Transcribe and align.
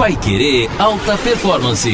Pai 0.00 0.16
Querer 0.16 0.66
Alta 0.80 1.18
Performance. 1.18 1.90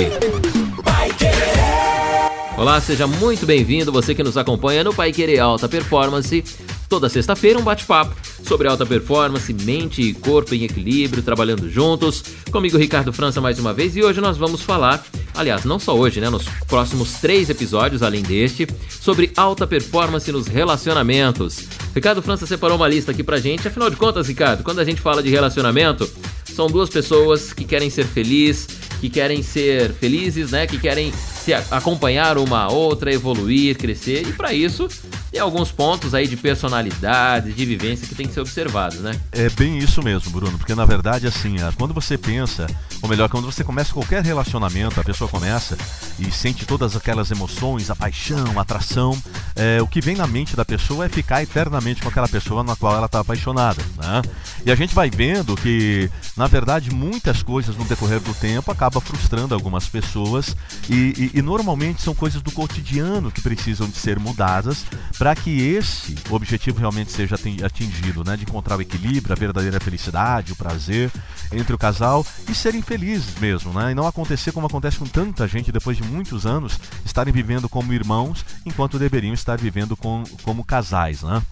Olá, 2.56 2.80
seja 2.80 3.04
muito 3.04 3.44
bem-vindo, 3.44 3.90
você 3.90 4.14
que 4.14 4.22
nos 4.22 4.36
acompanha 4.36 4.84
no 4.84 4.94
Pai 4.94 5.10
Querer 5.10 5.40
Alta 5.40 5.68
Performance. 5.68 6.44
Toda 6.88 7.08
sexta-feira 7.08 7.58
um 7.58 7.64
bate-papo 7.64 8.14
sobre 8.44 8.68
alta 8.68 8.86
performance, 8.86 9.52
mente 9.52 10.02
e 10.02 10.14
corpo 10.14 10.54
em 10.54 10.62
equilíbrio, 10.62 11.20
trabalhando 11.20 11.68
juntos. 11.68 12.22
Comigo 12.52 12.78
Ricardo 12.78 13.12
França 13.12 13.40
mais 13.40 13.58
uma 13.58 13.72
vez 13.72 13.96
e 13.96 14.04
hoje 14.04 14.20
nós 14.20 14.36
vamos 14.36 14.62
falar, 14.62 15.04
aliás, 15.34 15.64
não 15.64 15.80
só 15.80 15.96
hoje, 15.96 16.20
né, 16.20 16.30
nos 16.30 16.44
próximos 16.68 17.14
três 17.14 17.50
episódios 17.50 18.04
além 18.04 18.22
deste, 18.22 18.68
sobre 18.88 19.32
alta 19.36 19.66
performance 19.66 20.30
nos 20.30 20.46
relacionamentos. 20.46 21.66
Ricardo 21.92 22.22
França 22.22 22.46
separou 22.46 22.76
uma 22.76 22.86
lista 22.86 23.10
aqui 23.10 23.24
pra 23.24 23.40
gente, 23.40 23.66
afinal 23.66 23.90
de 23.90 23.96
contas, 23.96 24.28
Ricardo, 24.28 24.62
quando 24.62 24.78
a 24.78 24.84
gente 24.84 25.00
fala 25.00 25.24
de 25.24 25.28
relacionamento, 25.28 26.08
são 26.56 26.68
duas 26.68 26.88
pessoas 26.88 27.52
que 27.52 27.66
querem 27.66 27.90
ser 27.90 28.06
felizes, 28.06 28.66
que 28.98 29.10
querem 29.10 29.42
ser 29.42 29.92
felizes, 29.92 30.52
né, 30.52 30.66
que 30.66 30.78
querem 30.78 31.12
se 31.46 31.54
acompanhar 31.54 32.38
uma 32.38 32.68
outra, 32.72 33.12
evoluir, 33.12 33.78
crescer, 33.78 34.26
e 34.26 34.32
para 34.32 34.52
isso 34.52 34.88
tem 35.30 35.40
alguns 35.40 35.70
pontos 35.70 36.12
aí 36.12 36.26
de 36.26 36.36
personalidade, 36.36 37.52
de 37.52 37.64
vivência 37.64 38.06
que 38.06 38.14
tem 38.16 38.26
que 38.26 38.34
ser 38.34 38.40
observados, 38.40 38.98
né? 38.98 39.12
É 39.30 39.48
bem 39.50 39.78
isso 39.78 40.02
mesmo, 40.02 40.30
Bruno, 40.30 40.58
porque 40.58 40.74
na 40.74 40.84
verdade, 40.84 41.26
assim, 41.26 41.56
quando 41.76 41.94
você 41.94 42.18
pensa, 42.18 42.66
ou 43.00 43.08
melhor, 43.08 43.28
quando 43.28 43.44
você 43.44 43.62
começa 43.62 43.92
qualquer 43.92 44.24
relacionamento, 44.24 44.98
a 44.98 45.04
pessoa 45.04 45.28
começa 45.28 45.76
e 46.18 46.30
sente 46.32 46.64
todas 46.64 46.96
aquelas 46.96 47.30
emoções, 47.30 47.90
a 47.90 47.94
paixão, 47.94 48.58
a 48.58 48.62
atração, 48.62 49.16
é, 49.54 49.80
o 49.80 49.86
que 49.86 50.00
vem 50.00 50.16
na 50.16 50.26
mente 50.26 50.56
da 50.56 50.64
pessoa 50.64 51.06
é 51.06 51.08
ficar 51.08 51.42
eternamente 51.42 52.02
com 52.02 52.08
aquela 52.08 52.28
pessoa 52.28 52.64
na 52.64 52.74
qual 52.74 52.96
ela 52.96 53.06
está 53.06 53.20
apaixonada, 53.20 53.82
né? 53.96 54.22
E 54.64 54.70
a 54.72 54.74
gente 54.74 54.94
vai 54.94 55.10
vendo 55.10 55.54
que, 55.54 56.10
na 56.36 56.46
verdade, 56.46 56.90
muitas 56.90 57.42
coisas 57.42 57.76
no 57.76 57.84
decorrer 57.84 58.20
do 58.20 58.34
tempo 58.34 58.72
acaba 58.72 59.00
frustrando 59.00 59.54
algumas 59.54 59.86
pessoas 59.86 60.56
e, 60.88 61.30
e, 61.34 61.35
e 61.36 61.42
normalmente 61.42 62.00
são 62.00 62.14
coisas 62.14 62.40
do 62.40 62.50
cotidiano 62.50 63.30
que 63.30 63.42
precisam 63.42 63.86
de 63.86 63.96
ser 63.98 64.18
mudadas 64.18 64.86
para 65.18 65.36
que 65.36 65.60
esse 65.60 66.14
objetivo 66.30 66.78
realmente 66.78 67.12
seja 67.12 67.34
atingido, 67.62 68.24
né? 68.24 68.38
De 68.38 68.44
encontrar 68.44 68.78
o 68.78 68.80
equilíbrio, 68.80 69.34
a 69.34 69.38
verdadeira 69.38 69.78
felicidade, 69.78 70.52
o 70.52 70.56
prazer 70.56 71.12
entre 71.52 71.74
o 71.74 71.78
casal 71.78 72.24
e 72.50 72.54
serem 72.54 72.80
felizes 72.80 73.38
mesmo, 73.38 73.70
né? 73.74 73.92
E 73.92 73.94
não 73.94 74.06
acontecer 74.06 74.50
como 74.50 74.66
acontece 74.66 74.96
com 74.96 75.04
tanta 75.04 75.46
gente 75.46 75.70
depois 75.70 75.98
de 75.98 76.04
muitos 76.04 76.46
anos 76.46 76.80
estarem 77.04 77.34
vivendo 77.34 77.68
como 77.68 77.92
irmãos 77.92 78.42
enquanto 78.64 78.98
deveriam 78.98 79.34
estar 79.34 79.58
vivendo 79.58 79.94
com, 79.94 80.24
como 80.42 80.64
casais, 80.64 81.22
né? 81.22 81.42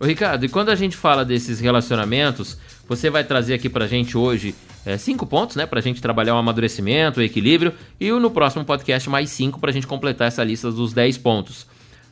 Ô 0.00 0.06
Ricardo, 0.06 0.46
e 0.46 0.48
quando 0.48 0.70
a 0.70 0.74
gente 0.74 0.96
fala 0.96 1.26
desses 1.26 1.60
relacionamentos, 1.60 2.56
você 2.88 3.10
vai 3.10 3.24
trazer 3.24 3.54
aqui 3.54 3.68
pra 3.68 3.86
gente 3.86 4.16
hoje 4.16 4.54
é, 4.84 4.96
cinco 4.96 5.26
pontos, 5.26 5.56
né? 5.56 5.66
Pra 5.66 5.80
gente 5.80 6.00
trabalhar 6.00 6.34
o 6.34 6.38
amadurecimento, 6.38 7.20
o 7.20 7.22
equilíbrio, 7.22 7.72
e 8.00 8.10
no 8.12 8.30
próximo 8.30 8.64
podcast 8.64 9.10
mais 9.10 9.30
cinco 9.30 9.58
pra 9.58 9.72
gente 9.72 9.86
completar 9.86 10.28
essa 10.28 10.44
lista 10.44 10.70
dos 10.70 10.92
10 10.92 11.18
pontos. 11.18 11.66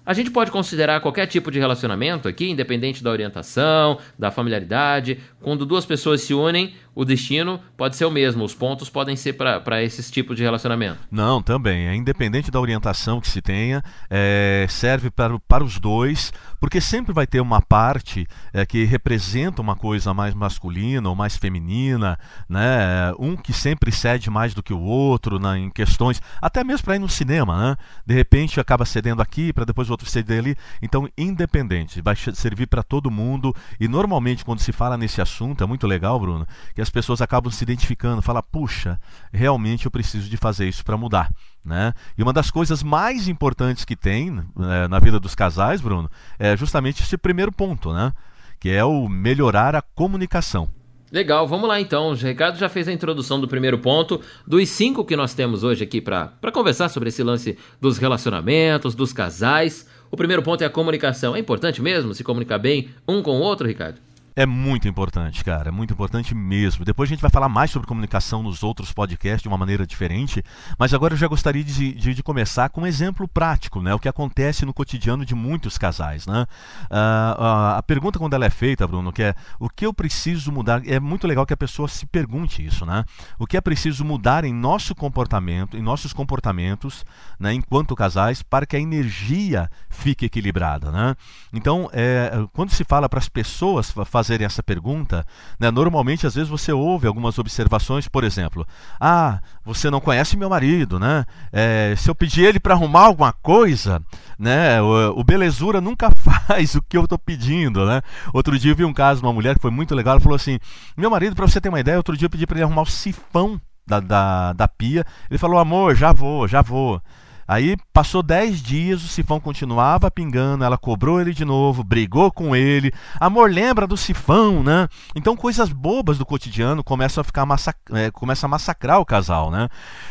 A 0.07 0.13
gente 0.13 0.31
pode 0.31 0.51
considerar 0.51 1.01
qualquer 1.01 1.27
tipo 1.27 1.51
de 1.51 1.59
relacionamento 1.59 2.29
aqui, 2.29 2.51
independente 2.51 3.03
da 3.03 3.11
orientação, 3.11 3.99
da 4.19 4.31
familiaridade. 4.31 5.19
Quando 5.41 5.65
duas 5.65 5.87
pessoas 5.87 6.21
se 6.21 6.35
unem, 6.35 6.75
o 6.95 7.05
destino 7.05 7.61
pode 7.77 7.97
ser 7.97 8.05
o 8.05 8.11
mesmo, 8.11 8.45
os 8.45 8.55
pontos 8.55 8.89
podem 8.89 9.17
ser 9.17 9.33
para 9.33 9.83
esses 9.83 10.11
tipos 10.11 10.37
de 10.37 10.43
relacionamento. 10.43 10.99
Não, 11.11 11.43
também. 11.43 11.89
É 11.89 11.95
independente 11.95 12.51
da 12.51 12.61
orientação 12.61 13.21
que 13.21 13.29
se 13.29 13.43
tenha, 13.43 13.83
é, 14.09 14.67
serve 14.69 15.11
para, 15.11 15.39
para 15.41 15.65
os 15.65 15.79
dois, 15.79 16.33
porque 16.61 16.81
sempre 16.81 17.13
vai 17.13 17.27
ter 17.27 17.41
uma 17.41 17.61
parte 17.61 18.27
é, 18.53 18.65
que 18.65 18.85
representa 18.85 19.61
uma 19.61 19.75
coisa 19.75 20.15
mais 20.15 20.35
masculina 20.35 21.09
ou 21.09 21.17
mais 21.17 21.37
feminina, 21.37 22.19
né? 22.49 23.13
um 23.19 23.37
que 23.37 23.53
sempre 23.53 23.91
cede 23.91 24.31
mais 24.31 24.55
do 24.55 24.63
que 24.63 24.73
o 24.73 24.81
outro 24.81 25.39
né, 25.39 25.59
em 25.59 25.71
questões, 25.71 26.23
até 26.41 26.63
mesmo 26.63 26.85
para 26.85 26.97
ir 26.97 27.01
no 27.01 27.09
cinema, 27.09 27.71
né? 27.71 27.77
de 28.07 28.15
repente 28.15 28.61
acaba 28.61 28.85
cedendo 28.85 29.21
aqui 29.21 29.53
para 29.53 29.65
depois 29.65 29.91
outro 29.95 30.09
ceder 30.09 30.39
ali. 30.39 30.57
Então, 30.83 31.09
independente, 31.17 32.03
vai 32.03 32.15
servir 32.17 32.67
para 32.67 32.83
todo 32.83 33.11
mundo 33.11 33.55
e 33.81 33.89
normalmente 33.89 34.45
quando 34.45 34.61
se 34.61 34.73
fala 34.73 34.97
nesse 34.97 35.21
assunto, 35.21 35.65
é 35.65 35.67
muito 35.67 35.87
legal, 35.87 36.19
Bruno, 36.21 36.47
que 36.75 36.81
as 36.81 36.91
pessoas 36.91 37.23
acabam 37.23 37.51
se 37.51 37.65
identificando, 37.65 38.21
fala, 38.21 38.43
puxa, 38.43 39.01
realmente 39.33 39.87
eu 39.87 39.91
preciso 39.91 40.29
de 40.29 40.37
fazer 40.37 40.69
isso 40.69 40.85
para 40.85 40.97
mudar. 40.97 41.31
Né? 41.65 41.95
E 42.19 42.23
uma 42.23 42.33
das 42.33 42.51
coisas 42.51 42.83
mais 42.83 43.27
importantes 43.27 43.85
que 43.85 43.97
tem 43.97 44.31
né, 44.31 44.89
na 44.89 44.99
vida 44.99 45.19
dos 45.19 45.35
casais, 45.35 45.81
Bruno, 45.81 46.11
é 46.39 46.57
justamente 46.57 47.03
esse 47.03 47.17
primeiro 47.17 47.51
ponto, 47.51 47.93
né? 47.93 48.13
que 48.61 48.71
é 48.71 48.85
o 48.85 49.09
melhorar 49.09 49.75
a 49.75 49.83
comunicação. 49.83 50.69
Legal, 51.15 51.47
vamos 51.47 51.69
lá 51.69 51.81
então. 51.81 52.09
O 52.09 52.15
Ricardo 52.15 52.59
já 52.59 52.69
fez 52.69 52.89
a 52.89 52.93
introdução 52.93 53.41
do 53.41 53.47
primeiro 53.47 53.79
ponto, 53.79 54.21
dos 54.45 54.69
cinco 54.69 55.05
que 55.05 55.15
nós 55.15 55.33
temos 55.33 55.63
hoje 55.63 55.85
aqui 55.85 56.01
para 56.01 56.33
conversar 56.53 56.89
sobre 56.89 57.09
esse 57.09 57.23
lance 57.23 57.57
dos 57.81 57.99
relacionamentos, 57.99 58.97
dos 58.97 59.13
casais. 59.13 59.87
O 60.11 60.17
primeiro 60.17 60.43
ponto 60.43 60.63
é 60.63 60.67
a 60.67 60.71
comunicação. 60.71 61.37
É 61.37 61.39
importante 61.39 61.81
mesmo 61.81 62.13
se 62.15 62.25
comunicar 62.25 62.59
bem 62.59 62.89
um 63.07 63.23
com 63.23 63.39
o 63.39 63.43
outro, 63.43 63.65
Ricardo? 63.65 64.01
É 64.37 64.45
muito 64.45 64.89
importante, 64.89 65.45
cara, 65.45 65.69
é 65.69 65.71
muito 65.71 65.93
importante 65.93 66.35
mesmo. 66.35 66.85
Depois 66.85 67.09
a 67.09 67.13
gente 67.13 67.21
vai 67.21 67.31
falar 67.31 67.49
mais 67.49 67.71
sobre 67.71 67.87
comunicação 67.87 68.43
nos 68.43 68.65
outros 68.65 68.93
podcasts 68.93 69.43
de 69.43 69.49
uma 69.49 69.57
maneira 69.57 69.87
diferente, 69.87 70.43
mas 70.77 70.93
agora 70.93 71.15
eu 71.15 71.19
já 71.19 71.29
gostaria 71.29 71.63
de, 71.63 71.93
de, 71.93 72.15
de 72.15 72.23
começar 72.23 72.69
com 72.69 72.81
um 72.81 72.87
exemplo 72.87 73.29
prático, 73.29 73.81
né? 73.81 73.95
O 73.95 73.99
que 73.99 74.09
acontece 74.09 74.67
no 74.67 74.75
cotidiano 74.75 75.25
de 75.25 75.37
muitos 75.37 75.79
casais, 75.79 76.27
né? 76.27 76.47
Uh, 76.91 77.41
uh, 77.41 77.77
a 77.77 77.83
pergunta 77.87 78.19
quando 78.19 78.35
ela 78.35 78.45
é 78.45 78.51
feita, 78.51 78.89
Bruno, 78.89 79.13
que 79.13 79.23
é 79.23 79.35
o 79.61 79.71
que 79.71 79.87
eu 79.87 79.95
preciso 79.95 80.51
mudar, 80.51 80.83
é 80.85 80.99
muito 80.99 81.29
legal 81.29 81.47
que 81.47 81.55
a 81.55 81.57
pessoa 81.57 81.87
se 81.87 82.05
pergunte 82.05 82.65
isso, 82.65 82.85
né? 82.85 83.05
O 83.39 83.47
que 83.47 83.57
é 83.57 83.61
preciso 83.61 84.05
mudar 84.05 84.43
em 84.45 84.53
nosso 84.53 84.97
comportamento, 84.97 85.77
em 85.77 85.83
nossos 85.83 86.13
comportamentos, 86.13 87.05
né? 87.39 87.55
Enquanto 87.55 87.95
casais, 87.95 88.43
para 88.43 88.67
que 88.67 88.75
a 88.75 88.81
energia 88.81 89.71
fique 89.89 90.27
equilibrada, 90.27 90.91
né? 90.91 91.15
Então, 91.53 91.89
é, 91.93 92.33
quando 92.53 92.71
se 92.71 92.83
fala 92.83 93.09
para 93.09 93.21
as 93.21 93.29
pessoas 93.29 93.95
fazer 94.05 94.24
fazerem 94.25 94.47
essa 94.47 94.63
pergunta, 94.63 95.25
né, 95.61 95.71
normalmente 95.71 96.27
às 96.27 96.35
vezes 96.35 96.49
você 96.49 96.73
ouve 96.73 97.07
algumas 97.07 97.39
observações, 97.39 98.09
por 98.09 98.25
exemplo, 98.25 98.67
ah, 98.99 99.39
você 99.63 99.91
não 99.91 100.01
conhece 100.01 100.35
meu 100.37 100.49
marido, 100.49 100.99
né? 100.99 101.27
É, 101.53 101.95
se 101.97 102.09
eu 102.09 102.15
pedir 102.15 102.45
ele 102.45 102.59
para 102.59 102.73
arrumar 102.73 103.03
alguma 103.03 103.33
coisa, 103.35 104.03
né, 104.39 104.81
o, 104.81 105.21
o, 105.21 105.25
belezura 105.25 105.81
nunca 105.81 106.11
faz 106.17 106.75
o 106.75 106.83
que 106.83 106.97
eu 106.97 107.05
estou 107.05 107.19
pedindo, 107.19 107.85
né? 107.85 108.01
Outro 108.33 108.59
dia 108.59 108.73
eu 108.73 108.77
vi 108.77 108.85
um 108.85 108.95
caso 108.95 109.21
de 109.21 109.27
uma 109.27 109.33
mulher 109.33 109.57
que 109.57 109.63
foi 109.63 109.71
muito 109.71 109.95
legal, 109.95 110.13
ela 110.13 110.21
falou 110.21 110.37
assim, 110.37 110.59
meu 110.97 111.11
marido, 111.11 111.37
para 111.37 111.47
você 111.47 111.61
ter 111.61 111.69
uma 111.69 111.81
ideia, 111.81 111.99
outro 111.99 112.17
dia 112.17 112.27
eu 112.27 112.31
pedi 112.31 112.47
para 112.47 112.57
ele 112.57 112.65
arrumar 112.65 112.83
o 112.83 112.87
sifão 112.87 113.61
da, 113.87 114.01
da, 114.01 114.53
da 114.55 114.67
pia, 114.67 115.05
ele 115.31 115.39
falou, 115.39 115.59
amor, 115.59 115.95
já 115.95 116.13
vou, 116.13 116.49
já 116.49 116.63
vou. 116.63 117.01
Aí 117.47 117.77
passou 117.93 118.23
10 118.23 118.63
dias, 118.63 119.05
o 119.05 119.09
sifão 119.09 119.39
continuava 119.39 120.11
pingando, 120.11 120.65
ela 120.65 120.79
cobrou 120.79 121.21
ele 121.21 121.35
de 121.35 121.45
novo, 121.45 121.85
brigou 121.85 122.31
com 122.33 122.55
ele. 122.55 122.93
Amor, 123.21 123.51
lembra 123.51 123.87
do 123.87 123.97
sifão, 123.97 124.63
né? 124.63 124.89
Então 125.15 125.37
coisas 125.37 125.71
bobas 125.71 126.19
do 126.19 126.27
cotidiano 126.27 126.83
começam 126.83 127.21
a 127.21 127.25
ficar 127.25 127.47
massac... 127.47 127.79
é, 127.93 128.11
começam 128.11 128.49
a 128.49 128.51
massacrar 128.51 129.01
o 129.01 129.07
casal, 129.07 129.51
né? 129.51 129.69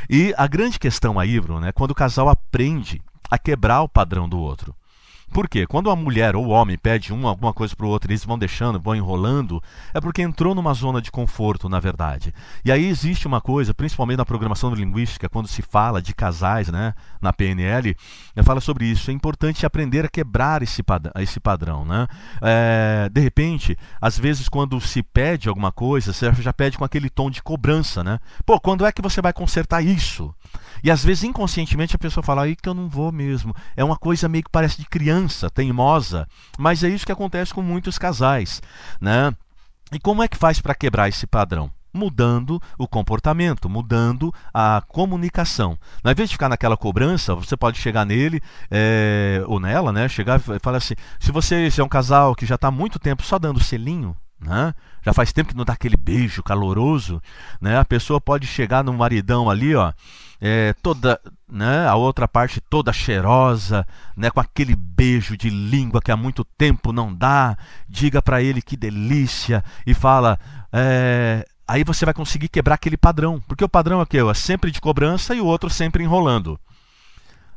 E 0.09 0.33
a 0.37 0.47
grande 0.47 0.77
questão 0.79 1.19
aí, 1.19 1.39
Bruno, 1.39 1.65
é 1.65 1.71
quando 1.71 1.91
o 1.91 1.95
casal 1.95 2.29
aprende 2.29 3.01
a 3.29 3.37
quebrar 3.37 3.81
o 3.81 3.89
padrão 3.89 4.29
do 4.29 4.39
outro. 4.39 4.75
Por 5.31 5.47
quê? 5.49 5.65
Quando 5.65 5.89
a 5.89 5.95
mulher 5.95 6.35
ou 6.35 6.45
o 6.45 6.49
homem 6.49 6.77
pede 6.77 7.13
um 7.13 7.27
alguma 7.27 7.53
coisa 7.53 7.75
para 7.75 7.85
o 7.85 7.89
outro, 7.89 8.11
eles 8.11 8.23
vão 8.23 8.37
deixando, 8.37 8.79
vão 8.79 8.95
enrolando, 8.95 9.61
é 9.93 9.99
porque 9.99 10.21
entrou 10.21 10.53
numa 10.53 10.73
zona 10.73 11.01
de 11.01 11.11
conforto, 11.11 11.67
na 11.67 11.79
verdade. 11.79 12.33
E 12.63 12.71
aí 12.71 12.85
existe 12.85 13.27
uma 13.27 13.41
coisa, 13.41 13.73
principalmente 13.73 14.17
na 14.17 14.25
programação 14.25 14.73
linguística, 14.73 15.29
quando 15.29 15.47
se 15.47 15.61
fala 15.61 16.01
de 16.01 16.13
casais, 16.13 16.69
né, 16.69 16.93
na 17.21 17.33
PNL, 17.33 17.95
fala 18.43 18.61
sobre 18.61 18.85
isso. 18.85 19.09
É 19.09 19.13
importante 19.13 19.65
aprender 19.65 20.05
a 20.05 20.09
quebrar 20.09 20.61
esse, 20.61 20.83
pad 20.83 21.09
esse 21.19 21.39
padrão, 21.39 21.85
né? 21.85 22.07
É, 22.41 23.09
de 23.11 23.21
repente, 23.21 23.77
às 23.99 24.17
vezes 24.17 24.47
quando 24.49 24.79
se 24.79 25.01
pede 25.01 25.49
alguma 25.49 25.71
coisa, 25.71 26.13
você 26.13 26.31
já 26.33 26.53
pede 26.53 26.77
com 26.77 26.85
aquele 26.85 27.09
tom 27.09 27.29
de 27.29 27.41
cobrança, 27.41 28.03
né? 28.03 28.19
Pô, 28.45 28.59
quando 28.59 28.85
é 28.85 28.91
que 28.91 29.01
você 29.01 29.21
vai 29.21 29.33
consertar 29.33 29.81
isso? 29.81 30.33
E 30.83 30.91
às 30.91 31.03
vezes 31.03 31.23
inconscientemente 31.23 31.95
a 31.95 31.99
pessoa 31.99 32.23
fala 32.23 32.43
aí 32.43 32.55
que 32.55 32.67
eu 32.67 32.73
não 32.73 32.89
vou 32.89 33.11
mesmo. 33.11 33.55
É 33.75 33.83
uma 33.83 33.97
coisa 33.97 34.29
meio 34.29 34.43
que 34.43 34.51
parece 34.51 34.77
de 34.77 34.85
criança, 34.85 35.49
teimosa, 35.49 36.27
mas 36.57 36.83
é 36.83 36.89
isso 36.89 37.05
que 37.05 37.11
acontece 37.11 37.53
com 37.53 37.61
muitos 37.61 37.97
casais, 37.97 38.61
né? 38.99 39.33
E 39.91 39.99
como 39.99 40.23
é 40.23 40.27
que 40.27 40.37
faz 40.37 40.59
para 40.59 40.75
quebrar 40.75 41.09
esse 41.09 41.27
padrão? 41.27 41.71
mudando 41.93 42.59
o 42.77 42.87
comportamento, 42.87 43.69
mudando 43.69 44.33
a 44.51 44.81
comunicação. 44.87 45.77
Ao 46.03 46.11
invés 46.11 46.27
de 46.27 46.35
ficar 46.35 46.49
naquela 46.49 46.75
cobrança, 46.75 47.35
você 47.35 47.55
pode 47.55 47.77
chegar 47.77 48.03
nele 48.03 48.41
é, 48.71 49.43
ou 49.45 49.59
nela, 49.59 49.93
né? 49.93 50.09
Chegar 50.09 50.39
e 50.39 50.59
falar 50.59 50.77
assim: 50.77 50.95
se 51.19 51.31
você 51.31 51.69
se 51.69 51.79
é 51.79 51.83
um 51.83 51.89
casal 51.89 52.35
que 52.35 52.45
já 52.45 52.55
está 52.55 52.69
há 52.69 52.71
muito 52.71 52.97
tempo 52.97 53.21
só 53.21 53.37
dando 53.37 53.63
selinho, 53.63 54.17
né? 54.39 54.73
Já 55.05 55.13
faz 55.13 55.33
tempo 55.33 55.49
que 55.49 55.57
não 55.57 55.65
dá 55.65 55.73
aquele 55.73 55.97
beijo 55.97 56.41
caloroso, 56.41 57.21
né? 57.61 57.77
A 57.77 57.85
pessoa 57.85 58.21
pode 58.21 58.47
chegar 58.47 58.83
no 58.83 58.93
maridão 58.93 59.49
ali, 59.49 59.75
ó, 59.75 59.91
é, 60.45 60.73
toda, 60.81 61.19
né, 61.49 61.87
a 61.87 61.95
outra 61.95 62.27
parte 62.27 62.59
toda 62.59 62.91
cheirosa, 62.91 63.87
né, 64.15 64.29
com 64.29 64.41
aquele 64.41 64.75
beijo 64.75 65.37
de 65.37 65.49
língua 65.49 66.01
que 66.01 66.11
há 66.11 66.17
muito 66.17 66.43
tempo 66.43 66.91
não 66.91 67.13
dá, 67.13 67.57
diga 67.87 68.21
para 68.21 68.41
ele 68.41 68.61
que 68.61 68.75
delícia 68.75 69.63
e 69.87 69.93
fala, 69.93 70.37
é, 70.71 71.45
aí 71.65 71.83
você 71.85 72.03
vai 72.03 72.13
conseguir 72.13 72.49
quebrar 72.49 72.75
aquele 72.75 72.97
padrão. 72.97 73.41
Porque 73.47 73.63
o 73.63 73.69
padrão 73.69 73.99
é 74.01 74.03
o 74.03 74.05
quê? 74.05 74.17
É 74.17 74.33
sempre 74.33 74.69
de 74.69 74.81
cobrança 74.81 75.33
e 75.33 75.39
o 75.39 75.45
outro 75.45 75.69
sempre 75.69 76.03
enrolando. 76.03 76.59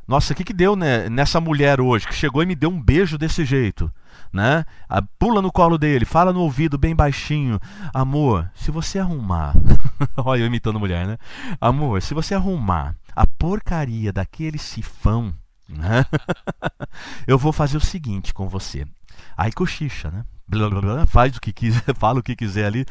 Nossa, 0.07 0.31
o 0.31 0.35
que, 0.35 0.43
que 0.43 0.53
deu 0.53 0.75
né, 0.75 1.09
nessa 1.09 1.41
mulher 1.41 1.81
hoje 1.81 2.07
que 2.07 2.15
chegou 2.15 2.41
e 2.41 2.45
me 2.45 2.55
deu 2.55 2.69
um 2.69 2.81
beijo 2.81 3.17
desse 3.17 3.43
jeito? 3.43 3.91
Né? 4.31 4.65
A, 4.87 5.01
pula 5.01 5.41
no 5.41 5.51
colo 5.51 5.77
dele, 5.77 6.05
fala 6.05 6.31
no 6.31 6.41
ouvido 6.41 6.77
bem 6.77 6.95
baixinho: 6.95 7.59
Amor, 7.93 8.49
se 8.55 8.71
você 8.71 8.99
arrumar. 8.99 9.53
Olha, 10.15 10.41
eu 10.41 10.47
imitando 10.47 10.79
mulher, 10.79 11.05
né? 11.05 11.17
Amor, 11.59 12.01
se 12.01 12.13
você 12.13 12.33
arrumar 12.33 12.95
a 13.15 13.27
porcaria 13.27 14.13
daquele 14.13 14.57
sifão, 14.57 15.33
né? 15.67 16.05
eu 17.27 17.37
vou 17.37 17.51
fazer 17.51 17.77
o 17.77 17.81
seguinte 17.81 18.33
com 18.33 18.47
você. 18.47 18.85
Aí 19.35 19.51
cochicha, 19.51 20.09
né? 20.09 20.23
Blá, 20.47 20.69
blá, 20.69 20.81
blá, 20.81 21.05
faz 21.05 21.35
o 21.35 21.41
que 21.41 21.51
quiser, 21.51 21.83
fala 21.99 22.19
o 22.19 22.23
que 22.23 22.35
quiser 22.35 22.65
ali, 22.65 22.85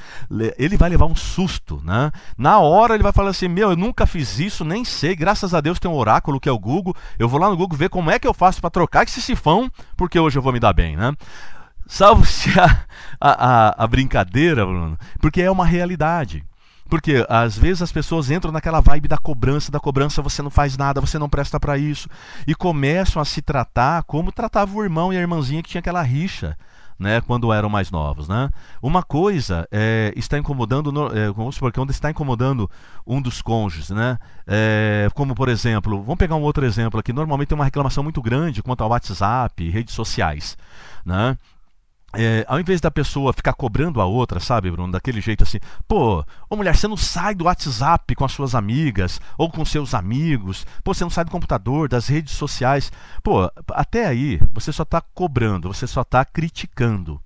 ele 0.58 0.76
vai 0.76 0.90
levar 0.90 1.06
um 1.06 1.16
susto, 1.16 1.80
né? 1.82 2.12
Na 2.36 2.58
hora 2.58 2.94
ele 2.94 3.02
vai 3.02 3.12
falar 3.12 3.30
assim: 3.30 3.48
Meu, 3.48 3.70
eu 3.70 3.76
nunca 3.76 4.06
fiz 4.06 4.38
isso, 4.38 4.64
nem 4.64 4.84
sei. 4.84 5.16
Graças 5.16 5.54
a 5.54 5.60
Deus 5.60 5.78
tem 5.78 5.90
um 5.90 5.94
oráculo 5.94 6.38
que 6.38 6.48
é 6.48 6.52
o 6.52 6.58
Google. 6.58 6.94
Eu 7.18 7.28
vou 7.28 7.40
lá 7.40 7.48
no 7.48 7.56
Google 7.56 7.78
ver 7.78 7.88
como 7.88 8.10
é 8.10 8.18
que 8.18 8.28
eu 8.28 8.34
faço 8.34 8.60
para 8.60 8.70
trocar 8.70 9.04
esse 9.04 9.22
sifão, 9.22 9.70
porque 9.96 10.18
hoje 10.18 10.38
eu 10.38 10.42
vou 10.42 10.52
me 10.52 10.60
dar 10.60 10.72
bem, 10.72 10.96
né? 10.96 11.14
Salve-se 11.86 12.50
a, 12.58 12.84
a, 13.20 13.84
a 13.84 13.86
brincadeira, 13.86 14.66
Bruno, 14.66 14.98
porque 15.20 15.40
é 15.40 15.50
uma 15.50 15.64
realidade. 15.64 16.44
Porque 16.88 17.26
às 17.28 17.58
vezes 17.58 17.82
as 17.82 17.90
pessoas 17.90 18.30
entram 18.30 18.52
naquela 18.52 18.80
vibe 18.80 19.08
da 19.08 19.18
cobrança, 19.18 19.72
da 19.72 19.80
cobrança, 19.80 20.22
você 20.22 20.40
não 20.40 20.50
faz 20.50 20.76
nada, 20.76 21.00
você 21.00 21.18
não 21.18 21.28
presta 21.28 21.58
para 21.58 21.76
isso, 21.76 22.08
e 22.46 22.54
começam 22.54 23.20
a 23.20 23.24
se 23.24 23.42
tratar 23.42 24.04
como 24.04 24.30
tratava 24.30 24.72
o 24.72 24.84
irmão 24.84 25.12
e 25.12 25.16
a 25.16 25.20
irmãzinha 25.20 25.62
que 25.64 25.68
tinha 25.68 25.80
aquela 25.80 26.02
rixa 26.02 26.56
né, 26.98 27.20
quando 27.20 27.52
eram 27.52 27.68
mais 27.68 27.90
novos. 27.90 28.28
Né? 28.28 28.50
Uma 28.82 29.02
coisa 29.02 29.66
é, 29.70 30.12
está 30.16 30.38
incomodando, 30.38 30.90
é, 31.16 31.30
vamos 31.30 31.54
supor 31.54 31.72
que 31.72 31.80
onde 31.80 31.92
está 31.92 32.10
incomodando 32.10 32.70
um 33.06 33.20
dos 33.20 33.42
cônjuges, 33.42 33.90
né? 33.90 34.18
É, 34.46 35.08
como 35.14 35.34
por 35.34 35.48
exemplo, 35.48 36.00
vamos 36.02 36.16
pegar 36.16 36.36
um 36.36 36.42
outro 36.42 36.64
exemplo 36.64 36.98
aqui, 37.00 37.12
normalmente 37.12 37.48
tem 37.48 37.58
uma 37.58 37.64
reclamação 37.64 38.02
muito 38.02 38.22
grande 38.22 38.62
quanto 38.62 38.82
ao 38.82 38.90
WhatsApp, 38.90 39.68
redes 39.70 39.94
sociais. 39.94 40.56
Né? 41.04 41.36
É, 42.18 42.46
ao 42.48 42.58
invés 42.58 42.80
da 42.80 42.90
pessoa 42.90 43.32
ficar 43.32 43.52
cobrando 43.52 44.00
a 44.00 44.06
outra, 44.06 44.40
sabe, 44.40 44.70
Bruno, 44.70 44.90
daquele 44.90 45.20
jeito 45.20 45.44
assim, 45.44 45.58
pô, 45.86 46.24
ô 46.48 46.56
mulher, 46.56 46.74
você 46.74 46.88
não 46.88 46.96
sai 46.96 47.34
do 47.34 47.44
WhatsApp 47.44 48.14
com 48.14 48.24
as 48.24 48.32
suas 48.32 48.54
amigas 48.54 49.20
ou 49.36 49.50
com 49.50 49.64
seus 49.66 49.92
amigos, 49.92 50.66
pô, 50.82 50.94
você 50.94 51.04
não 51.04 51.10
sai 51.10 51.26
do 51.26 51.30
computador, 51.30 51.88
das 51.88 52.06
redes 52.08 52.34
sociais, 52.34 52.90
pô, 53.22 53.50
até 53.70 54.06
aí 54.06 54.40
você 54.54 54.72
só 54.72 54.82
está 54.82 55.00
cobrando, 55.00 55.72
você 55.72 55.86
só 55.86 56.00
está 56.00 56.24
criticando. 56.24 57.20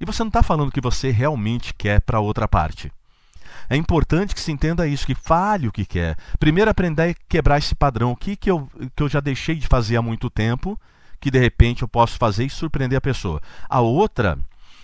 E 0.00 0.06
você 0.06 0.22
não 0.22 0.28
está 0.28 0.42
falando 0.42 0.70
o 0.70 0.72
que 0.72 0.80
você 0.80 1.10
realmente 1.10 1.74
quer 1.74 2.00
para 2.00 2.20
outra 2.20 2.48
parte. 2.48 2.90
É 3.68 3.76
importante 3.76 4.34
que 4.34 4.40
se 4.40 4.50
entenda 4.50 4.86
isso, 4.86 5.06
que 5.06 5.14
fale 5.14 5.68
o 5.68 5.72
que 5.72 5.84
quer. 5.84 6.16
Primeiro 6.38 6.70
aprender 6.70 7.10
a 7.10 7.14
quebrar 7.28 7.58
esse 7.58 7.74
padrão. 7.74 8.12
O 8.12 8.16
que, 8.16 8.34
que, 8.34 8.50
eu, 8.50 8.68
que 8.96 9.02
eu 9.02 9.08
já 9.08 9.20
deixei 9.20 9.56
de 9.56 9.68
fazer 9.68 9.96
há 9.96 10.02
muito 10.02 10.30
tempo 10.30 10.80
que 11.20 11.30
de 11.30 11.38
repente 11.38 11.82
eu 11.82 11.88
posso 11.88 12.16
fazer 12.16 12.44
e 12.44 12.50
surpreender 12.50 12.96
a 12.96 13.00
pessoa. 13.00 13.40
A 13.68 13.80
outra 13.80 14.38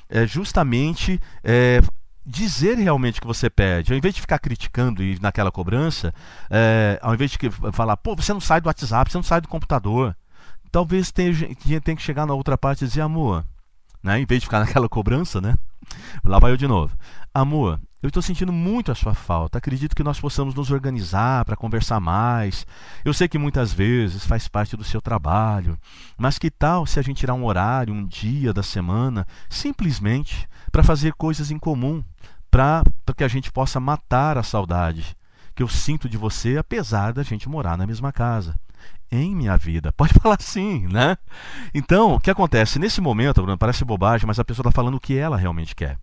é 0.09 0.27
justamente 0.27 1.21
é, 1.43 1.81
dizer 2.25 2.77
realmente 2.77 3.19
o 3.19 3.23
que 3.23 3.27
você 3.27 3.49
pede. 3.49 3.93
Ao 3.93 3.99
invés 3.99 4.15
de 4.15 4.21
ficar 4.21 4.39
criticando 4.39 5.03
e 5.03 5.19
naquela 5.21 5.51
cobrança, 5.51 6.13
é, 6.51 6.99
ao 7.01 7.15
invés 7.15 7.31
de 7.31 7.39
falar, 7.73 7.97
pô, 7.97 8.17
você 8.17 8.33
não 8.33 8.41
sai 8.41 8.61
do 8.61 8.67
WhatsApp, 8.67 9.11
você 9.11 9.19
não 9.19 9.23
sai 9.23 9.41
do 9.41 9.49
computador. 9.49 10.17
Talvez 10.71 11.11
tenha, 11.11 11.33
tenha 11.81 11.97
que 11.97 12.03
chegar 12.03 12.27
na 12.27 12.35
outra 12.35 12.59
parte 12.59 12.85
e 12.85 12.89
dizer, 12.89 13.01
amor, 13.01 13.45
né? 14.03 14.21
em 14.21 14.27
vez 14.27 14.41
de 14.41 14.47
ficar 14.47 14.61
naquela 14.67 14.89
cobrança, 14.89 15.41
né? 15.41 15.55
Lá 16.25 16.39
vai 16.39 16.51
eu 16.51 16.57
de 16.57 16.67
novo. 16.67 16.97
Amor, 17.33 17.81
eu 18.03 18.09
estou 18.09 18.23
sentindo 18.23 18.53
muito 18.53 18.93
a 18.93 18.95
sua 18.95 19.15
falta. 19.15 19.59
Acredito 19.59 19.97
que 19.97 20.03
nós 20.03 20.21
possamos 20.21 20.55
nos 20.55 20.71
organizar 20.71 21.45
para 21.45 21.57
conversar 21.57 21.99
mais. 21.99 22.67
Eu 23.05 23.15
sei 23.15 23.27
que 23.27 23.39
muitas 23.39 23.73
vezes 23.73 24.27
faz 24.27 24.47
parte 24.49 24.77
do 24.77 24.85
seu 24.85 25.01
trabalho, 25.01 25.79
mas 26.17 26.39
que 26.39 26.51
tal 26.51 26.87
se 26.87 26.99
a 26.99 27.03
gente 27.03 27.19
tirar 27.19 27.35
um 27.35 27.45
horário, 27.45 27.95
um 27.95 28.07
dia 28.07 28.53
da 28.53 28.63
semana, 28.63 29.27
simplesmente 29.49 30.49
para 30.71 30.85
fazer 30.85 31.15
coisas 31.15 31.51
em 31.51 31.59
comum, 31.59 32.05
para 32.51 32.83
que 33.17 33.25
a 33.25 33.29
gente 33.29 33.51
possa 33.51 33.81
matar 33.81 34.37
a 34.37 34.43
saudade 34.43 35.17
que 35.55 35.63
eu 35.63 35.69
sinto 35.69 36.07
de 36.07 36.19
você, 36.19 36.59
apesar 36.59 37.15
da 37.15 37.23
gente 37.23 37.49
morar 37.49 37.79
na 37.79 37.87
mesma 37.87 38.13
casa 38.13 38.55
em 39.11 39.35
minha 39.35 39.57
vida. 39.57 39.91
Pode 39.97 40.13
falar 40.15 40.41
sim, 40.41 40.87
né? 40.87 41.17
Então, 41.73 42.15
o 42.15 42.21
que 42.21 42.31
acontece? 42.31 42.79
Nesse 42.79 43.01
momento, 43.01 43.41
Bruno, 43.41 43.57
parece 43.57 43.85
bobagem, 43.85 44.27
mas 44.27 44.39
a 44.39 44.45
pessoa 44.45 44.65
está 44.65 44.71
falando 44.71 44.97
o 44.97 45.01
que 45.01 45.17
ela 45.17 45.37
realmente 45.37 45.75
quer. 45.75 45.99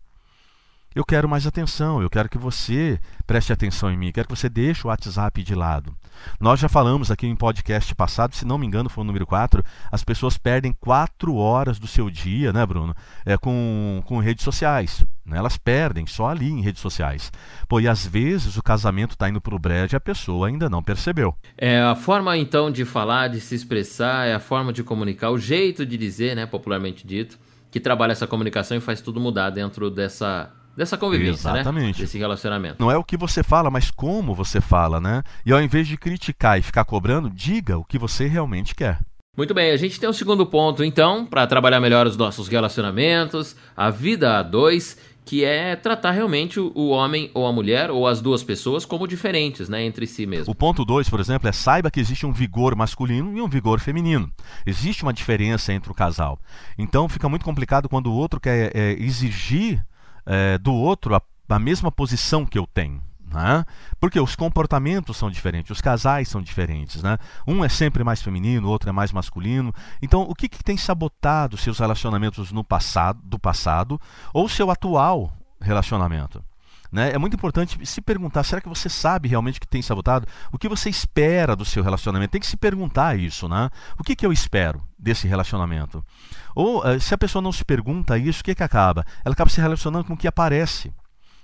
Eu 0.95 1.03
quero 1.03 1.27
mais 1.27 1.47
atenção, 1.47 2.03
eu 2.03 2.09
quero 2.09 2.29
que 2.29 2.37
você 2.37 2.99
preste 3.25 3.51
atenção 3.51 3.91
em 3.91 3.97
mim, 3.97 4.11
quero 4.11 4.27
que 4.27 4.35
você 4.35 4.47
deixe 4.47 4.85
o 4.85 4.89
WhatsApp 4.89 5.41
de 5.41 5.55
lado. 5.55 5.91
Nós 6.39 6.59
já 6.59 6.69
falamos 6.69 7.09
aqui 7.09 7.25
em 7.25 7.35
podcast 7.35 7.95
passado, 7.95 8.35
se 8.35 8.45
não 8.45 8.59
me 8.59 8.67
engano 8.67 8.91
foi 8.91 9.03
o 9.03 9.07
número 9.07 9.25
4, 9.25 9.63
as 9.91 10.03
pessoas 10.03 10.37
perdem 10.37 10.71
4 10.79 11.35
horas 11.35 11.79
do 11.79 11.87
seu 11.87 12.11
dia, 12.11 12.53
né, 12.53 12.63
Bruno, 12.63 12.95
é, 13.25 13.35
com, 13.37 14.03
com 14.05 14.19
redes 14.19 14.43
sociais. 14.43 15.03
Né? 15.25 15.35
Elas 15.35 15.57
perdem 15.57 16.05
só 16.05 16.29
ali 16.29 16.47
em 16.47 16.61
redes 16.61 16.81
sociais. 16.81 17.31
Pô, 17.67 17.79
e 17.79 17.87
às 17.87 18.05
vezes 18.05 18.55
o 18.55 18.61
casamento 18.61 19.13
está 19.13 19.27
indo 19.27 19.41
para 19.41 19.55
o 19.55 19.59
brejo 19.59 19.95
e 19.95 19.97
a 19.97 19.99
pessoa 19.99 20.47
ainda 20.47 20.69
não 20.69 20.83
percebeu. 20.83 21.35
É 21.57 21.81
a 21.81 21.95
forma 21.95 22.37
então 22.37 22.69
de 22.69 22.85
falar, 22.85 23.29
de 23.29 23.41
se 23.41 23.55
expressar, 23.55 24.27
é 24.27 24.35
a 24.35 24.39
forma 24.39 24.71
de 24.71 24.83
comunicar, 24.83 25.31
o 25.31 25.39
jeito 25.39 25.87
de 25.87 25.97
dizer, 25.97 26.35
né, 26.35 26.45
popularmente 26.45 27.07
dito, 27.07 27.39
que 27.71 27.79
trabalha 27.79 28.11
essa 28.11 28.27
comunicação 28.27 28.77
e 28.77 28.79
faz 28.79 29.01
tudo 29.01 29.19
mudar 29.19 29.49
dentro 29.49 29.89
dessa 29.89 30.51
dessa 30.75 30.97
convivência, 30.97 31.51
né? 31.51 31.59
Exatamente. 31.59 31.99
né? 31.99 32.05
Desse 32.05 32.17
relacionamento. 32.17 32.77
Não 32.79 32.91
é 32.91 32.97
o 32.97 33.03
que 33.03 33.17
você 33.17 33.43
fala, 33.43 33.69
mas 33.69 33.91
como 33.91 34.33
você 34.33 34.59
fala, 34.59 34.99
né? 34.99 35.23
E 35.45 35.51
ao 35.51 35.61
invés 35.61 35.87
de 35.87 35.97
criticar 35.97 36.57
e 36.57 36.61
ficar 36.61 36.85
cobrando, 36.85 37.29
diga 37.29 37.77
o 37.77 37.85
que 37.85 37.97
você 37.97 38.27
realmente 38.27 38.75
quer. 38.75 38.99
Muito 39.35 39.53
bem, 39.53 39.71
a 39.71 39.77
gente 39.77 39.99
tem 39.99 40.07
um 40.07 40.13
segundo 40.13 40.45
ponto, 40.45 40.83
então, 40.83 41.25
para 41.25 41.47
trabalhar 41.47 41.79
melhor 41.79 42.05
os 42.05 42.15
nossos 42.15 42.47
relacionamentos, 42.47 43.55
a 43.75 43.89
vida 43.89 44.37
a 44.37 44.43
dois, 44.43 44.95
que 45.25 45.43
é 45.43 45.75
tratar 45.75 46.11
realmente 46.11 46.59
o 46.59 46.89
homem 46.89 47.31
ou 47.33 47.47
a 47.47 47.51
mulher 47.51 47.89
ou 47.89 48.07
as 48.07 48.21
duas 48.21 48.43
pessoas 48.43 48.85
como 48.85 49.07
diferentes, 49.07 49.69
né, 49.69 49.83
entre 49.83 50.05
si 50.05 50.25
mesmo. 50.25 50.51
O 50.51 50.55
ponto 50.55 50.85
2, 50.85 51.09
por 51.09 51.19
exemplo, 51.19 51.47
é 51.47 51.51
saiba 51.51 51.89
que 51.89 51.99
existe 51.99 52.25
um 52.25 52.31
vigor 52.31 52.75
masculino 52.75 53.35
e 53.35 53.41
um 53.41 53.47
vigor 53.47 53.79
feminino. 53.79 54.31
Existe 54.65 55.03
uma 55.03 55.13
diferença 55.13 55.73
entre 55.73 55.91
o 55.91 55.95
casal. 55.95 56.39
Então 56.77 57.07
fica 57.09 57.29
muito 57.29 57.45
complicado 57.45 57.89
quando 57.89 58.11
o 58.11 58.15
outro 58.15 58.39
quer 58.39 58.71
é, 58.75 58.91
exigir 58.99 59.83
é, 60.25 60.57
do 60.57 60.73
outro 60.73 61.15
a, 61.15 61.21
a 61.49 61.59
mesma 61.59 61.91
posição 61.91 62.45
que 62.45 62.57
eu 62.57 62.67
tenho. 62.67 63.01
Né? 63.33 63.65
Porque 63.99 64.19
os 64.19 64.35
comportamentos 64.35 65.17
são 65.17 65.31
diferentes, 65.31 65.71
os 65.71 65.81
casais 65.81 66.27
são 66.27 66.41
diferentes. 66.41 67.01
Né? 67.01 67.17
Um 67.47 67.65
é 67.65 67.69
sempre 67.69 68.03
mais 68.03 68.21
feminino, 68.21 68.67
o 68.67 68.71
outro 68.71 68.89
é 68.89 68.91
mais 68.91 69.11
masculino. 69.11 69.73
Então, 70.01 70.21
o 70.21 70.35
que, 70.35 70.47
que 70.47 70.63
tem 70.63 70.77
sabotado 70.77 71.57
seus 71.57 71.79
relacionamentos 71.79 72.51
no 72.51 72.63
passado, 72.63 73.19
do 73.23 73.39
passado 73.39 73.99
ou 74.31 74.47
seu 74.47 74.69
atual 74.69 75.33
relacionamento? 75.59 76.43
Né? 76.93 77.11
É 77.11 77.17
muito 77.17 77.33
importante 77.33 77.83
se 77.87 78.01
perguntar: 78.01 78.43
será 78.43 78.61
que 78.61 78.69
você 78.69 78.87
sabe 78.87 79.27
realmente 79.27 79.59
que 79.59 79.67
tem 79.67 79.81
sabotado? 79.81 80.27
O 80.51 80.59
que 80.59 80.69
você 80.69 80.91
espera 80.91 81.55
do 81.55 81.65
seu 81.65 81.83
relacionamento? 81.83 82.29
Tem 82.29 82.39
que 82.39 82.45
se 82.45 82.55
perguntar 82.55 83.17
isso, 83.17 83.49
né? 83.49 83.71
O 83.97 84.03
que, 84.03 84.15
que 84.15 84.23
eu 84.23 84.31
espero 84.31 84.79
desse 84.97 85.27
relacionamento? 85.27 86.05
Ou 86.53 86.85
uh, 86.85 86.99
se 86.99 87.11
a 87.11 87.17
pessoa 87.17 87.41
não 87.41 87.51
se 87.51 87.65
pergunta 87.65 88.15
isso, 88.15 88.41
o 88.41 88.43
que, 88.43 88.53
que 88.53 88.61
acaba? 88.61 89.03
Ela 89.25 89.33
acaba 89.33 89.49
se 89.49 89.59
relacionando 89.59 90.05
com 90.05 90.13
o 90.13 90.17
que 90.17 90.27
aparece. 90.27 90.93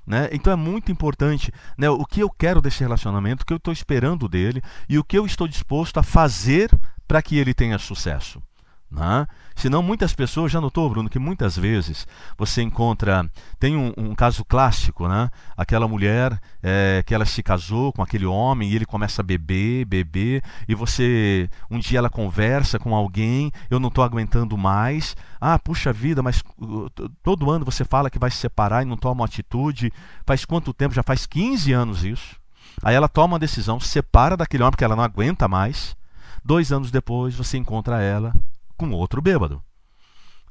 Né? 0.05 0.29
Então 0.31 0.53
é 0.53 0.55
muito 0.55 0.91
importante 0.91 1.51
né, 1.77 1.89
o 1.89 2.05
que 2.05 2.19
eu 2.21 2.29
quero 2.29 2.61
desse 2.61 2.81
relacionamento, 2.81 3.41
o 3.41 3.45
que 3.45 3.53
eu 3.53 3.57
estou 3.57 3.73
esperando 3.73 4.29
dele 4.29 4.61
e 4.87 4.97
o 4.97 5.03
que 5.03 5.17
eu 5.17 5.25
estou 5.25 5.47
disposto 5.47 5.99
a 5.99 6.03
fazer 6.03 6.69
para 7.07 7.21
que 7.21 7.37
ele 7.37 7.55
tenha 7.55 7.77
sucesso. 7.79 8.41
Né? 8.91 9.27
Senão, 9.55 9.83
muitas 9.83 10.13
pessoas, 10.13 10.51
já 10.51 10.59
notou, 10.59 10.89
Bruno, 10.89 11.09
que 11.09 11.19
muitas 11.19 11.55
vezes 11.55 12.07
você 12.35 12.63
encontra. 12.63 13.29
Tem 13.59 13.75
um, 13.75 13.93
um 13.95 14.15
caso 14.15 14.43
clássico, 14.43 15.07
né? 15.07 15.29
Aquela 15.55 15.87
mulher 15.87 16.39
é, 16.63 17.03
que 17.05 17.13
ela 17.13 17.25
se 17.25 17.43
casou 17.43 17.93
com 17.93 18.01
aquele 18.01 18.25
homem 18.25 18.69
e 18.69 18.75
ele 18.75 18.85
começa 18.85 19.21
a 19.21 19.23
beber, 19.23 19.85
beber, 19.85 20.43
e 20.67 20.73
você. 20.73 21.47
Um 21.69 21.77
dia 21.77 21.99
ela 21.99 22.09
conversa 22.09 22.79
com 22.79 22.95
alguém, 22.95 23.51
eu 23.69 23.79
não 23.79 23.89
estou 23.89 24.03
aguentando 24.03 24.57
mais. 24.57 25.15
Ah, 25.39 25.59
puxa 25.59 25.93
vida, 25.93 26.23
mas 26.23 26.41
uh, 26.59 26.89
todo 27.21 27.51
ano 27.51 27.65
você 27.65 27.85
fala 27.85 28.09
que 28.09 28.17
vai 28.17 28.31
se 28.31 28.37
separar 28.37 28.81
e 28.81 28.85
não 28.85 28.97
toma 28.97 29.21
uma 29.21 29.25
atitude. 29.25 29.93
Faz 30.25 30.45
quanto 30.45 30.73
tempo? 30.73 30.95
Já 30.95 31.03
faz 31.03 31.27
15 31.27 31.71
anos 31.73 32.03
isso. 32.03 32.37
Aí 32.81 32.95
ela 32.95 33.07
toma 33.07 33.33
uma 33.33 33.39
decisão, 33.39 33.79
se 33.79 33.89
separa 33.89 34.35
daquele 34.35 34.63
homem 34.63 34.71
porque 34.71 34.83
ela 34.83 34.95
não 34.95 35.03
aguenta 35.03 35.47
mais. 35.47 35.95
Dois 36.43 36.71
anos 36.71 36.89
depois 36.89 37.35
você 37.35 37.57
encontra 37.57 38.01
ela 38.01 38.33
com 38.79 38.89
outro 38.91 39.21
bêbado. 39.21 39.61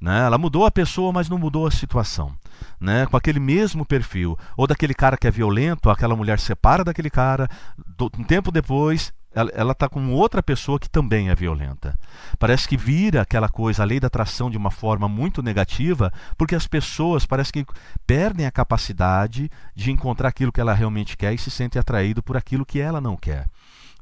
Né? 0.00 0.26
Ela 0.26 0.38
mudou 0.38 0.66
a 0.66 0.70
pessoa, 0.70 1.12
mas 1.12 1.28
não 1.28 1.38
mudou 1.38 1.66
a 1.66 1.70
situação. 1.70 2.37
Né? 2.78 3.06
Com 3.06 3.16
aquele 3.16 3.40
mesmo 3.40 3.85
perfil. 3.85 4.38
Ou 4.56 4.66
daquele 4.66 4.94
cara 4.94 5.16
que 5.16 5.26
é 5.26 5.30
violento, 5.30 5.90
aquela 5.90 6.14
mulher 6.14 6.38
separa 6.38 6.85
daquele 6.85 7.11
cara, 7.11 7.49
do, 7.97 8.11
um 8.18 8.23
tempo 8.23 8.52
depois 8.52 9.12
ela 9.54 9.73
está 9.73 9.88
com 9.88 10.12
outra 10.12 10.42
pessoa 10.42 10.80
que 10.80 10.88
também 10.88 11.28
é 11.28 11.35
violenta. 11.35 11.97
Parece 12.38 12.66
que 12.66 12.76
vira 12.76 13.20
aquela 13.20 13.49
coisa, 13.49 13.82
a 13.82 13.87
lei 13.87 14.00
da 14.00 14.08
atração 14.08 14.50
de 14.50 14.56
uma 14.56 14.70
forma 14.70 15.08
muito 15.08 15.42
negativa, 15.42 16.12
porque 16.37 16.54
as 16.54 16.66
pessoas 16.66 17.25
parece 17.25 17.52
que 17.52 17.64
perdem 18.06 18.47
a 18.47 18.50
capacidade 18.50 19.50
de 19.76 19.92
encontrar 19.92 20.28
aquilo 20.28 20.50
que 20.50 20.61
ela 20.61 20.75
realmente 20.75 21.16
quer 21.16 21.32
e 21.32 21.38
se 21.38 21.50
sentem 21.50 21.78
atraído 21.78 22.23
por 22.23 22.37
aquilo 22.37 22.66
que 22.66 22.80
ela 22.80 23.00
não 23.00 23.16
quer. 23.16 23.49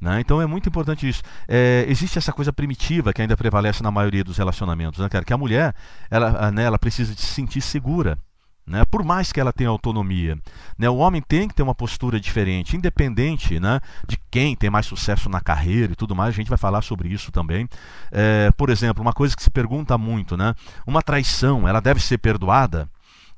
Né? 0.01 0.21
Então 0.21 0.41
é 0.41 0.47
muito 0.47 0.69
importante 0.69 1.09
isso. 1.09 1.23
É, 1.49 1.85
existe 1.89 2.19
essa 2.19 2.33
coisa 2.33 2.53
primitiva 2.53 3.13
que 3.13 3.23
ainda 3.23 3.37
prevalece 3.37 3.83
na 3.83 3.91
maioria 3.91 4.23
dos 4.23 4.37
relacionamentos, 4.37 5.01
né, 5.01 5.09
cara? 5.09 5.25
Que 5.25 5.33
a 5.33 5.39
mulher 5.39 5.75
ela, 6.11 6.51
né, 6.51 6.65
ela 6.65 6.79
precisa 6.79 7.15
de 7.15 7.21
se 7.21 7.29
sentir 7.29 7.61
segura. 7.61 8.19
Né? 8.67 8.85
Por 8.85 9.05
mais 9.05 9.31
que 9.31 9.39
ela 9.39 9.53
tenha 9.53 9.71
autonomia, 9.71 10.37
né? 10.77 10.91
o 10.91 10.97
homem 10.97 11.23
tem 11.23 11.47
que 11.47 11.55
ter 11.55 11.63
uma 11.63 11.75
postura 11.75 12.19
diferente, 12.19 12.77
independente 12.77 13.61
né? 13.61 13.81
de 14.09 14.19
quem 14.29 14.57
tem 14.57 14.69
mais 14.69 14.87
sucesso 14.87 15.29
na 15.29 15.41
carreira 15.41 15.93
e 15.93 15.97
tudo 15.97 16.17
mais. 16.17 16.31
A 16.31 16.37
gente 16.37 16.49
vai 16.49 16.59
falar 16.59 16.83
sobre 16.83 17.09
isso 17.09 17.31
também. 17.31 17.69
É, 18.11 18.51
por 18.57 18.69
exemplo, 18.69 19.01
uma 19.01 19.13
coisa 19.13 19.37
que 19.37 19.43
se 19.43 19.51
pergunta 19.51 19.97
muito, 19.97 20.37
né? 20.37 20.53
Uma 20.85 21.01
traição, 21.01 21.69
ela 21.69 21.79
deve 21.81 22.01
ser 22.01 22.19
perdoada? 22.19 22.89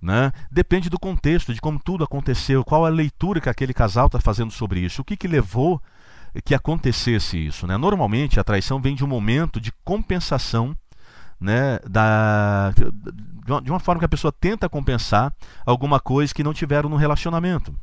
Né? 0.01 0.33
Depende 0.51 0.89
do 0.89 0.99
contexto, 0.99 1.53
de 1.53 1.61
como 1.61 1.79
tudo 1.79 2.05
aconteceu, 2.05 2.65
qual 2.65 2.87
a 2.87 2.89
leitura 2.89 3.41
que 3.41 3.51
aquele 3.51 3.75
casal 3.75 4.07
está 4.07 4.21
fazendo 4.21 4.51
sobre 4.51 4.81
isso, 4.81 5.03
o 5.03 5.05
que, 5.05 5.17
que 5.17 5.29
levou 5.29 5.83
que 6.45 6.55
acontecesse 6.55 7.37
isso. 7.39 7.67
Né? 7.67 7.77
Normalmente 7.77 8.39
a 8.39 8.45
traição 8.45 8.81
vem 8.81 8.95
de 8.95 9.05
um 9.05 9.09
momento 9.09 9.61
de 9.61 9.73
compensação 9.85 10.77
né, 11.41 11.79
da, 11.89 12.73
de 13.63 13.71
uma 13.71 13.79
forma 13.79 14.01
que 14.01 14.05
a 14.05 14.09
pessoa 14.09 14.33
tenta 14.33 14.69
compensar 14.69 15.33
alguma 15.65 16.01
coisa 16.01 16.35
que 16.35 16.43
não 16.43 16.53
tiveram 16.53 16.89
no 16.89 16.97
relacionamento. 16.97 17.75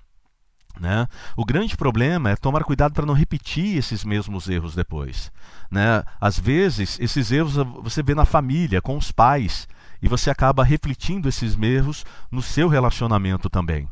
Né? 0.79 1.07
O 1.37 1.45
grande 1.45 1.77
problema 1.77 2.31
é 2.31 2.35
tomar 2.35 2.63
cuidado 2.63 2.93
para 2.93 3.05
não 3.05 3.13
repetir 3.13 3.77
esses 3.77 4.03
mesmos 4.03 4.49
erros 4.49 4.75
depois. 4.75 5.31
Né? 5.71 6.03
Às 6.19 6.37
vezes, 6.37 6.99
esses 6.99 7.31
erros 7.31 7.55
você 7.81 8.03
vê 8.03 8.13
na 8.13 8.25
família, 8.25 8.81
com 8.81 8.97
os 8.97 9.11
pais, 9.11 9.67
e 10.01 10.07
você 10.07 10.29
acaba 10.29 10.63
refletindo 10.63 11.29
esses 11.29 11.57
erros 11.61 12.05
no 12.29 12.41
seu 12.41 12.67
relacionamento 12.67 13.49
também. 13.49 13.89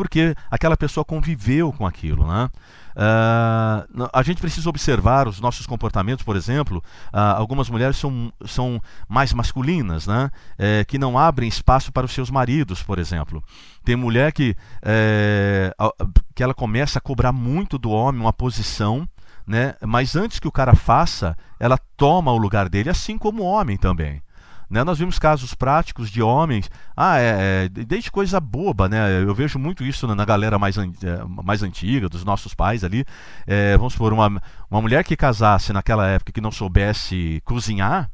Porque 0.00 0.34
aquela 0.50 0.78
pessoa 0.78 1.04
conviveu 1.04 1.70
com 1.74 1.86
aquilo. 1.86 2.26
Né? 2.26 2.48
Uh, 2.96 4.08
a 4.10 4.22
gente 4.22 4.40
precisa 4.40 4.66
observar 4.66 5.28
os 5.28 5.38
nossos 5.42 5.66
comportamentos, 5.66 6.24
por 6.24 6.36
exemplo. 6.36 6.78
Uh, 7.12 7.36
algumas 7.36 7.68
mulheres 7.68 7.98
são, 7.98 8.32
são 8.46 8.80
mais 9.06 9.34
masculinas, 9.34 10.06
né? 10.06 10.30
É, 10.56 10.86
que 10.86 10.96
não 10.96 11.18
abrem 11.18 11.50
espaço 11.50 11.92
para 11.92 12.06
os 12.06 12.12
seus 12.12 12.30
maridos, 12.30 12.82
por 12.82 12.98
exemplo. 12.98 13.44
Tem 13.84 13.94
mulher 13.94 14.32
que, 14.32 14.56
é, 14.82 15.70
que 16.34 16.42
ela 16.42 16.54
começa 16.54 16.98
a 16.98 17.02
cobrar 17.02 17.30
muito 17.30 17.76
do 17.76 17.90
homem 17.90 18.22
uma 18.22 18.32
posição, 18.32 19.06
né? 19.46 19.74
mas 19.86 20.16
antes 20.16 20.40
que 20.40 20.48
o 20.48 20.52
cara 20.52 20.74
faça, 20.74 21.36
ela 21.58 21.76
toma 21.94 22.32
o 22.32 22.38
lugar 22.38 22.70
dele, 22.70 22.88
assim 22.88 23.18
como 23.18 23.42
o 23.42 23.46
homem 23.46 23.76
também. 23.76 24.22
Né? 24.70 24.84
Nós 24.84 25.00
vimos 25.00 25.18
casos 25.18 25.52
práticos 25.52 26.08
de 26.08 26.22
homens, 26.22 26.70
ah, 26.96 27.18
é, 27.18 27.64
é, 27.64 27.68
desde 27.68 28.08
coisa 28.08 28.38
boba, 28.38 28.88
né? 28.88 29.20
Eu 29.20 29.34
vejo 29.34 29.58
muito 29.58 29.84
isso 29.84 30.06
na, 30.06 30.14
na 30.14 30.24
galera 30.24 30.60
mais, 30.60 30.78
an, 30.78 30.92
é, 31.02 31.24
mais 31.42 31.64
antiga, 31.64 32.08
dos 32.08 32.24
nossos 32.24 32.54
pais 32.54 32.84
ali. 32.84 33.04
É, 33.48 33.76
vamos 33.76 33.94
supor, 33.94 34.12
uma, 34.12 34.40
uma 34.70 34.80
mulher 34.80 35.02
que 35.02 35.16
casasse 35.16 35.72
naquela 35.72 36.06
época 36.06 36.30
que 36.30 36.40
não 36.40 36.52
soubesse 36.52 37.42
cozinhar, 37.44 38.08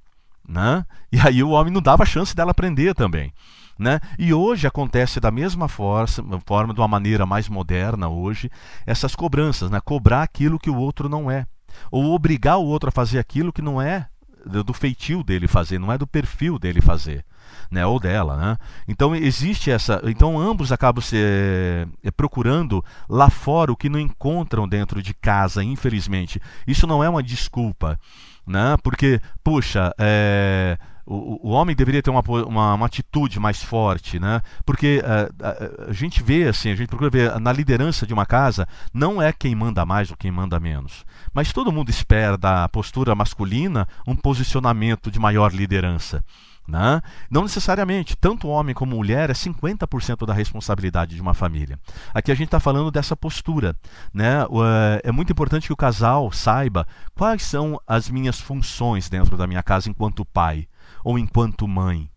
né? 0.48 0.86
E 1.12 1.20
aí 1.20 1.42
o 1.42 1.50
homem 1.50 1.72
não 1.72 1.82
dava 1.82 2.06
chance 2.06 2.34
dela 2.34 2.52
aprender 2.52 2.94
também. 2.94 3.32
Né? 3.78 4.00
E 4.18 4.32
hoje 4.32 4.66
acontece 4.66 5.20
da 5.20 5.30
mesma 5.30 5.68
forma, 5.68 6.40
forma, 6.46 6.72
de 6.72 6.80
uma 6.80 6.88
maneira 6.88 7.26
mais 7.26 7.46
moderna 7.46 8.08
hoje, 8.08 8.50
essas 8.86 9.14
cobranças, 9.14 9.70
né? 9.70 9.78
cobrar 9.84 10.22
aquilo 10.22 10.58
que 10.58 10.70
o 10.70 10.76
outro 10.76 11.10
não 11.10 11.30
é, 11.30 11.46
ou 11.90 12.14
obrigar 12.14 12.56
o 12.56 12.64
outro 12.64 12.88
a 12.88 12.92
fazer 12.92 13.18
aquilo 13.18 13.52
que 13.52 13.60
não 13.60 13.80
é 13.80 14.08
do 14.46 14.72
feitio 14.72 15.22
dele 15.22 15.48
fazer, 15.48 15.78
não 15.78 15.92
é 15.92 15.98
do 15.98 16.06
perfil 16.06 16.58
dele 16.58 16.80
fazer. 16.80 17.24
Né, 17.68 17.84
ou 17.84 17.98
dela, 17.98 18.36
né? 18.36 18.56
Então 18.86 19.14
existe 19.14 19.72
essa, 19.72 20.00
então 20.04 20.38
ambos 20.38 20.70
acabam 20.70 21.02
se 21.02 21.16
é, 21.18 22.10
procurando 22.12 22.84
lá 23.08 23.28
fora 23.28 23.72
o 23.72 23.76
que 23.76 23.88
não 23.88 23.98
encontram 23.98 24.68
dentro 24.68 25.02
de 25.02 25.12
casa, 25.12 25.64
infelizmente. 25.64 26.40
Isso 26.64 26.86
não 26.86 27.02
é 27.02 27.08
uma 27.08 27.22
desculpa, 27.24 27.98
né? 28.46 28.76
Porque, 28.84 29.20
puxa, 29.42 29.92
é, 29.98 30.78
o, 31.06 31.48
o 31.48 31.50
homem 31.50 31.76
deveria 31.76 32.02
ter 32.02 32.10
uma, 32.10 32.20
uma, 32.20 32.74
uma, 32.74 32.86
atitude 32.86 33.38
mais 33.38 33.62
forte, 33.62 34.18
né? 34.18 34.42
Porque 34.64 35.00
uh, 35.04 35.86
a, 35.86 35.90
a, 35.90 35.92
gente 35.92 36.22
vê 36.22 36.48
assim, 36.48 36.70
a 36.70 36.74
gente 36.74 36.88
procura 36.88 37.08
ver 37.08 37.38
na 37.40 37.52
liderança 37.52 38.04
de 38.04 38.12
uma 38.12 38.26
casa, 38.26 38.66
não 38.92 39.22
é 39.22 39.32
quem 39.32 39.54
manda 39.54 39.86
mais 39.86 40.10
ou 40.10 40.16
quem 40.16 40.32
manda 40.32 40.58
menos. 40.58 41.04
Mas 41.32 41.52
todo 41.52 41.72
mundo 41.72 41.90
espera 41.90 42.36
da 42.36 42.68
postura 42.68 43.14
masculina 43.14 43.86
um 44.06 44.16
posicionamento 44.16 45.10
de 45.10 45.20
maior 45.20 45.52
liderança. 45.52 46.24
Né? 46.66 47.00
Não 47.30 47.42
necessariamente, 47.42 48.16
tanto 48.16 48.48
homem 48.48 48.74
como 48.74 48.96
mulher 48.96 49.30
é 49.30 49.32
50% 49.32 50.26
da 50.26 50.34
responsabilidade 50.34 51.14
de 51.14 51.22
uma 51.22 51.32
família. 51.32 51.78
Aqui 52.12 52.32
a 52.32 52.34
gente 52.34 52.46
está 52.46 52.58
falando 52.58 52.90
dessa 52.90 53.16
postura. 53.16 53.76
Né? 54.12 54.42
Eh, 54.42 55.02
é 55.04 55.12
muito 55.12 55.30
importante 55.30 55.68
que 55.68 55.72
o 55.72 55.76
casal 55.76 56.32
saiba 56.32 56.86
quais 57.14 57.44
são 57.44 57.80
as 57.86 58.10
minhas 58.10 58.40
funções 58.40 59.08
dentro 59.08 59.36
da 59.36 59.46
minha 59.46 59.62
casa 59.62 59.88
enquanto 59.88 60.24
pai 60.24 60.66
ou 61.04 61.16
enquanto 61.16 61.68
mãe. 61.68 62.10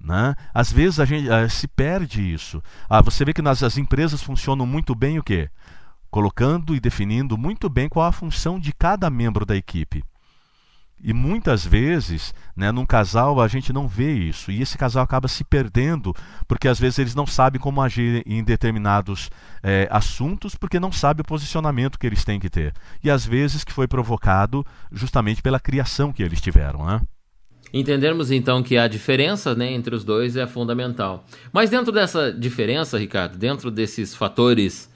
Né? 0.00 0.36
Às 0.52 0.70
vezes 0.70 1.00
a 1.00 1.04
gente 1.04 1.28
uh, 1.28 1.48
se 1.48 1.66
perde 1.66 2.20
isso. 2.22 2.62
Ah, 2.88 3.00
você 3.00 3.24
vê 3.24 3.32
que 3.32 3.42
nas 3.42 3.62
as 3.62 3.78
empresas 3.78 4.22
funcionam 4.22 4.66
muito 4.66 4.94
bem 4.94 5.18
o 5.18 5.22
quê? 5.22 5.48
Colocando 6.10 6.76
e 6.76 6.80
definindo 6.80 7.38
muito 7.38 7.68
bem 7.68 7.88
qual 7.88 8.06
a 8.06 8.12
função 8.12 8.60
de 8.60 8.72
cada 8.72 9.08
membro 9.10 9.46
da 9.46 9.56
equipe. 9.56 10.04
E 11.06 11.12
muitas 11.12 11.66
vezes, 11.66 12.32
né, 12.56 12.72
num 12.72 12.86
casal, 12.86 13.38
a 13.38 13.46
gente 13.46 13.74
não 13.74 13.86
vê 13.86 14.14
isso. 14.14 14.50
E 14.50 14.62
esse 14.62 14.78
casal 14.78 15.04
acaba 15.04 15.28
se 15.28 15.44
perdendo, 15.44 16.14
porque 16.48 16.66
às 16.66 16.80
vezes 16.80 16.98
eles 16.98 17.14
não 17.14 17.26
sabem 17.26 17.60
como 17.60 17.82
agir 17.82 18.22
em 18.24 18.42
determinados 18.42 19.30
é, 19.62 19.86
assuntos, 19.90 20.54
porque 20.54 20.80
não 20.80 20.90
sabem 20.90 21.20
o 21.20 21.28
posicionamento 21.28 21.98
que 21.98 22.06
eles 22.06 22.24
têm 22.24 22.40
que 22.40 22.48
ter. 22.48 22.72
E 23.02 23.10
às 23.10 23.26
vezes 23.26 23.64
que 23.64 23.72
foi 23.72 23.86
provocado 23.86 24.64
justamente 24.90 25.42
pela 25.42 25.60
criação 25.60 26.10
que 26.10 26.22
eles 26.22 26.40
tiveram. 26.40 26.86
Né? 26.86 27.02
Entendermos 27.70 28.30
então 28.30 28.62
que 28.62 28.78
a 28.78 28.88
diferença 28.88 29.54
né, 29.54 29.70
entre 29.72 29.94
os 29.94 30.04
dois 30.04 30.38
é 30.38 30.46
fundamental. 30.46 31.26
Mas 31.52 31.68
dentro 31.68 31.92
dessa 31.92 32.32
diferença, 32.32 32.98
Ricardo, 32.98 33.36
dentro 33.36 33.70
desses 33.70 34.14
fatores 34.14 34.88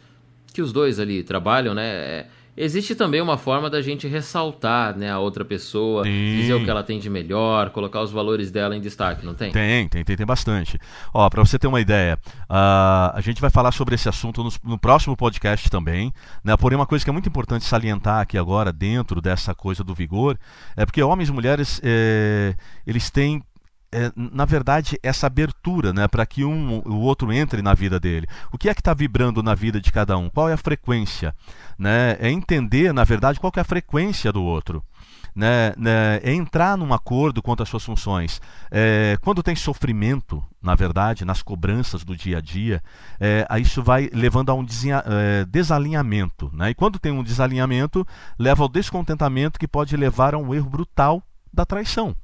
que 0.54 0.62
os 0.62 0.72
dois 0.72 0.98
ali 0.98 1.22
trabalham, 1.22 1.74
né? 1.74 1.86
É, 1.86 2.26
existe 2.58 2.94
também 2.94 3.20
uma 3.20 3.38
forma 3.38 3.70
da 3.70 3.80
gente 3.80 4.08
ressaltar 4.08 4.96
né, 4.96 5.10
a 5.10 5.18
outra 5.18 5.44
pessoa, 5.44 6.04
Sim. 6.04 6.36
dizer 6.36 6.54
o 6.54 6.64
que 6.64 6.68
ela 6.68 6.82
tem 6.82 6.98
de 6.98 7.08
melhor, 7.08 7.70
colocar 7.70 8.02
os 8.02 8.10
valores 8.10 8.50
dela 8.50 8.76
em 8.76 8.80
destaque, 8.80 9.24
não 9.24 9.34
tem? 9.34 9.52
Tem, 9.52 9.88
tem, 9.88 10.04
tem, 10.04 10.16
tem 10.16 10.26
bastante. 10.26 10.78
Ó, 11.14 11.28
para 11.30 11.44
você 11.44 11.58
ter 11.58 11.68
uma 11.68 11.80
ideia, 11.80 12.18
uh, 12.50 13.14
a 13.14 13.20
gente 13.22 13.40
vai 13.40 13.50
falar 13.50 13.72
sobre 13.72 13.94
esse 13.94 14.08
assunto 14.08 14.42
no, 14.42 14.50
no, 14.64 14.78
próximo 14.78 15.16
podcast 15.16 15.70
também, 15.70 16.12
né? 16.42 16.56
Porém, 16.56 16.76
uma 16.76 16.86
coisa 16.86 17.04
que 17.04 17.10
é 17.10 17.12
muito 17.12 17.28
importante 17.28 17.64
salientar 17.64 18.20
aqui 18.20 18.36
agora, 18.36 18.72
dentro 18.72 19.20
dessa 19.20 19.54
coisa 19.54 19.84
do 19.84 19.94
vigor, 19.94 20.36
é 20.76 20.84
porque 20.84 21.02
homens 21.02 21.28
e 21.28 21.32
mulheres, 21.32 21.80
é, 21.84 22.54
eles 22.86 23.10
têm 23.10 23.42
é, 23.90 24.12
na 24.14 24.44
verdade, 24.44 24.98
essa 25.02 25.26
abertura 25.26 25.92
né, 25.92 26.06
para 26.06 26.26
que 26.26 26.44
um, 26.44 26.82
o 26.84 27.00
outro 27.00 27.32
entre 27.32 27.62
na 27.62 27.74
vida 27.74 27.98
dele. 27.98 28.26
O 28.52 28.58
que 28.58 28.68
é 28.68 28.74
que 28.74 28.80
está 28.80 28.92
vibrando 28.92 29.42
na 29.42 29.54
vida 29.54 29.80
de 29.80 29.90
cada 29.90 30.16
um? 30.18 30.28
Qual 30.28 30.48
é 30.48 30.52
a 30.52 30.58
frequência? 30.58 31.34
Né? 31.78 32.16
É 32.20 32.30
entender, 32.30 32.92
na 32.92 33.04
verdade, 33.04 33.40
qual 33.40 33.52
é 33.56 33.60
a 33.60 33.64
frequência 33.64 34.32
do 34.32 34.42
outro. 34.42 34.82
Né, 35.34 35.72
né, 35.76 36.18
é 36.24 36.32
entrar 36.32 36.76
num 36.76 36.92
acordo 36.92 37.40
quanto 37.40 37.62
às 37.62 37.68
suas 37.68 37.84
funções. 37.84 38.40
É, 38.72 39.16
quando 39.20 39.42
tem 39.42 39.54
sofrimento, 39.54 40.42
na 40.60 40.74
verdade, 40.74 41.24
nas 41.24 41.42
cobranças 41.42 42.02
do 42.02 42.16
dia 42.16 42.38
a 42.38 42.40
dia, 42.40 42.82
é, 43.20 43.46
isso 43.60 43.80
vai 43.80 44.10
levando 44.12 44.50
a 44.50 44.54
um 44.54 44.66
é, 45.06 45.44
desalinhamento. 45.44 46.50
Né? 46.52 46.70
E 46.70 46.74
quando 46.74 46.98
tem 46.98 47.12
um 47.12 47.22
desalinhamento, 47.22 48.04
leva 48.36 48.64
ao 48.64 48.68
descontentamento 48.68 49.60
que 49.60 49.68
pode 49.68 49.96
levar 49.96 50.34
a 50.34 50.38
um 50.38 50.52
erro 50.52 50.68
brutal 50.68 51.22
da 51.52 51.64
traição. 51.64 52.16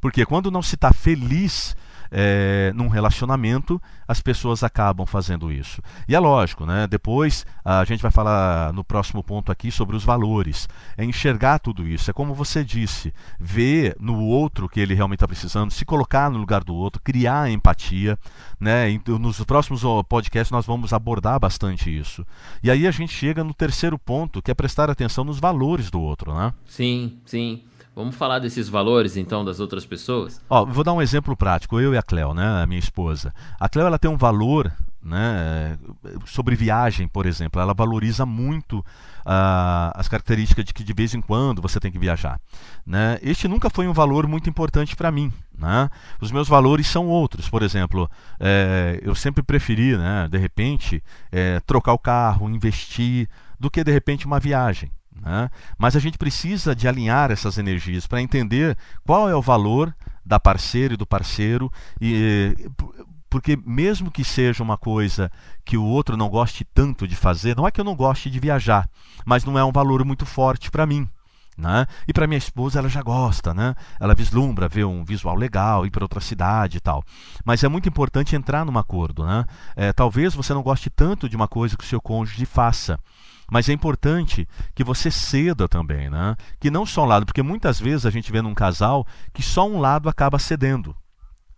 Porque 0.00 0.24
quando 0.24 0.50
não 0.50 0.62
se 0.62 0.74
está 0.74 0.92
feliz 0.92 1.76
é, 2.10 2.72
num 2.74 2.88
relacionamento, 2.88 3.80
as 4.06 4.20
pessoas 4.20 4.64
acabam 4.64 5.06
fazendo 5.06 5.52
isso. 5.52 5.80
E 6.08 6.14
é 6.14 6.18
lógico, 6.18 6.66
né? 6.66 6.86
Depois 6.86 7.46
a 7.64 7.84
gente 7.84 8.02
vai 8.02 8.10
falar 8.10 8.72
no 8.72 8.82
próximo 8.82 9.22
ponto 9.22 9.52
aqui 9.52 9.70
sobre 9.70 9.94
os 9.94 10.04
valores. 10.04 10.68
É 10.96 11.04
enxergar 11.04 11.60
tudo 11.60 11.86
isso. 11.86 12.10
É 12.10 12.12
como 12.12 12.34
você 12.34 12.64
disse, 12.64 13.14
ver 13.38 13.96
no 14.00 14.18
outro 14.24 14.68
que 14.68 14.80
ele 14.80 14.94
realmente 14.94 15.18
está 15.18 15.28
precisando, 15.28 15.70
se 15.70 15.84
colocar 15.84 16.30
no 16.30 16.38
lugar 16.38 16.64
do 16.64 16.74
outro, 16.74 17.00
criar 17.00 17.48
empatia. 17.48 18.18
Né? 18.58 19.00
Nos 19.06 19.42
próximos 19.44 19.82
podcasts 20.08 20.50
nós 20.50 20.66
vamos 20.66 20.92
abordar 20.92 21.38
bastante 21.38 21.96
isso. 21.96 22.26
E 22.62 22.70
aí 22.70 22.86
a 22.86 22.90
gente 22.90 23.12
chega 23.12 23.44
no 23.44 23.54
terceiro 23.54 23.96
ponto, 23.98 24.42
que 24.42 24.50
é 24.50 24.54
prestar 24.54 24.90
atenção 24.90 25.22
nos 25.22 25.38
valores 25.38 25.90
do 25.90 26.00
outro, 26.00 26.34
né? 26.34 26.52
Sim, 26.66 27.18
sim. 27.24 27.62
Vamos 28.00 28.16
falar 28.16 28.38
desses 28.38 28.66
valores, 28.66 29.14
então, 29.18 29.44
das 29.44 29.60
outras 29.60 29.84
pessoas? 29.84 30.40
Ó, 30.48 30.64
vou 30.64 30.82
dar 30.82 30.94
um 30.94 31.02
exemplo 31.02 31.36
prático. 31.36 31.78
Eu 31.78 31.92
e 31.92 31.98
a 31.98 32.02
Cleo, 32.02 32.32
né, 32.32 32.62
a 32.62 32.66
minha 32.66 32.78
esposa. 32.78 33.34
A 33.58 33.68
Cleo 33.68 33.86
ela 33.86 33.98
tem 33.98 34.10
um 34.10 34.16
valor 34.16 34.72
né, 35.02 35.78
sobre 36.24 36.56
viagem, 36.56 37.06
por 37.06 37.26
exemplo. 37.26 37.60
Ela 37.60 37.74
valoriza 37.74 38.24
muito 38.24 38.78
uh, 38.78 39.92
as 39.94 40.08
características 40.08 40.64
de 40.64 40.72
que 40.72 40.82
de 40.82 40.94
vez 40.94 41.14
em 41.14 41.20
quando 41.20 41.60
você 41.60 41.78
tem 41.78 41.92
que 41.92 41.98
viajar. 41.98 42.40
Né? 42.86 43.18
Este 43.20 43.46
nunca 43.46 43.68
foi 43.68 43.86
um 43.86 43.92
valor 43.92 44.26
muito 44.26 44.48
importante 44.48 44.96
para 44.96 45.10
mim. 45.10 45.30
Né? 45.56 45.90
Os 46.22 46.32
meus 46.32 46.48
valores 46.48 46.86
são 46.86 47.06
outros. 47.06 47.50
Por 47.50 47.62
exemplo, 47.62 48.10
é, 48.38 48.98
eu 49.02 49.14
sempre 49.14 49.42
preferi, 49.42 49.94
né, 49.98 50.26
de 50.26 50.38
repente, 50.38 51.04
é, 51.30 51.60
trocar 51.60 51.92
o 51.92 51.98
carro, 51.98 52.48
investir, 52.48 53.28
do 53.58 53.70
que 53.70 53.84
de 53.84 53.92
repente 53.92 54.24
uma 54.24 54.40
viagem. 54.40 54.90
Né? 55.20 55.50
Mas 55.78 55.94
a 55.94 56.00
gente 56.00 56.16
precisa 56.16 56.74
de 56.74 56.88
alinhar 56.88 57.30
essas 57.30 57.58
energias 57.58 58.06
para 58.06 58.22
entender 58.22 58.76
qual 59.04 59.28
é 59.28 59.34
o 59.34 59.42
valor 59.42 59.94
da 60.24 60.40
parceira 60.40 60.94
e 60.94 60.96
do 60.96 61.06
parceiro 61.06 61.70
e 62.00 62.54
porque 63.30 63.56
mesmo 63.64 64.10
que 64.10 64.24
seja 64.24 64.62
uma 64.62 64.76
coisa 64.76 65.30
que 65.64 65.76
o 65.76 65.84
outro 65.84 66.16
não 66.16 66.28
goste 66.28 66.64
tanto 66.64 67.06
de 67.06 67.14
fazer, 67.14 67.56
não 67.56 67.66
é 67.66 67.70
que 67.70 67.80
eu 67.80 67.84
não 67.84 67.94
goste 67.94 68.28
de 68.28 68.40
viajar, 68.40 68.88
mas 69.24 69.44
não 69.44 69.56
é 69.56 69.64
um 69.64 69.70
valor 69.70 70.04
muito 70.04 70.26
forte 70.26 70.68
para 70.68 70.84
mim. 70.84 71.08
Né? 71.56 71.86
E 72.08 72.12
para 72.12 72.26
minha 72.26 72.38
esposa 72.38 72.78
ela 72.78 72.88
já 72.88 73.02
gosta, 73.02 73.52
né? 73.52 73.74
Ela 74.00 74.14
vislumbra 74.14 74.66
ver 74.66 74.86
um 74.86 75.04
visual 75.04 75.36
legal, 75.36 75.84
ir 75.84 75.90
para 75.90 76.04
outra 76.04 76.20
cidade 76.20 76.78
e 76.78 76.80
tal. 76.80 77.04
Mas 77.44 77.62
é 77.62 77.68
muito 77.68 77.86
importante 77.86 78.34
entrar 78.34 78.64
num 78.64 78.78
acordo, 78.78 79.26
né? 79.26 79.44
É, 79.76 79.92
talvez 79.92 80.34
você 80.34 80.54
não 80.54 80.62
goste 80.62 80.88
tanto 80.88 81.28
de 81.28 81.36
uma 81.36 81.46
coisa 81.46 81.76
que 81.76 81.84
o 81.84 81.86
seu 81.86 82.00
cônjuge 82.00 82.46
faça, 82.46 82.98
mas 83.50 83.68
é 83.68 83.72
importante 83.72 84.48
que 84.74 84.84
você 84.84 85.10
ceda 85.10 85.68
também, 85.68 86.08
né? 86.08 86.36
Que 86.58 86.70
não 86.70 86.86
só 86.86 87.02
um 87.02 87.06
lado, 87.06 87.26
porque 87.26 87.42
muitas 87.42 87.80
vezes 87.80 88.06
a 88.06 88.10
gente 88.10 88.30
vê 88.30 88.40
num 88.40 88.54
casal 88.54 89.06
que 89.32 89.42
só 89.42 89.68
um 89.68 89.80
lado 89.80 90.08
acaba 90.08 90.38
cedendo. 90.38 90.94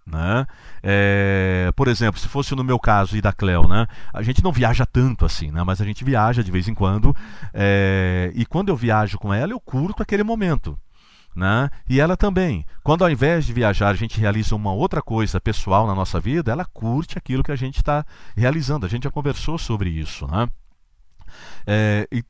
Né? 0.04 0.46
É, 0.82 1.70
por 1.76 1.86
exemplo, 1.86 2.20
se 2.20 2.26
fosse 2.26 2.56
no 2.56 2.64
meu 2.64 2.78
caso 2.78 3.16
e 3.16 3.20
da 3.20 3.32
Cleo, 3.32 3.68
né? 3.68 3.86
a 4.12 4.20
gente 4.20 4.42
não 4.42 4.50
viaja 4.50 4.84
tanto 4.84 5.24
assim, 5.24 5.52
né? 5.52 5.62
mas 5.62 5.80
a 5.80 5.84
gente 5.84 6.04
viaja 6.04 6.42
de 6.42 6.50
vez 6.50 6.66
em 6.66 6.74
quando. 6.74 7.14
É, 7.54 8.32
e 8.34 8.44
quando 8.44 8.70
eu 8.70 8.76
viajo 8.76 9.18
com 9.18 9.32
ela, 9.32 9.52
eu 9.52 9.60
curto 9.60 10.02
aquele 10.02 10.24
momento. 10.24 10.76
Né? 11.34 11.70
E 11.88 12.00
ela 12.00 12.16
também. 12.16 12.66
Quando 12.82 13.04
ao 13.04 13.10
invés 13.10 13.46
de 13.46 13.52
viajar 13.52 13.88
a 13.88 13.94
gente 13.94 14.20
realiza 14.20 14.54
uma 14.54 14.72
outra 14.72 15.00
coisa 15.00 15.40
pessoal 15.40 15.86
na 15.86 15.94
nossa 15.94 16.20
vida, 16.20 16.52
ela 16.52 16.64
curte 16.64 17.16
aquilo 17.16 17.42
que 17.42 17.52
a 17.52 17.56
gente 17.56 17.76
está 17.76 18.04
realizando. 18.36 18.84
A 18.84 18.88
gente 18.88 19.04
já 19.04 19.10
conversou 19.10 19.56
sobre 19.56 19.88
isso. 19.88 20.26
Né? 20.26 20.48
É, 21.66 22.08
e, 22.10 22.24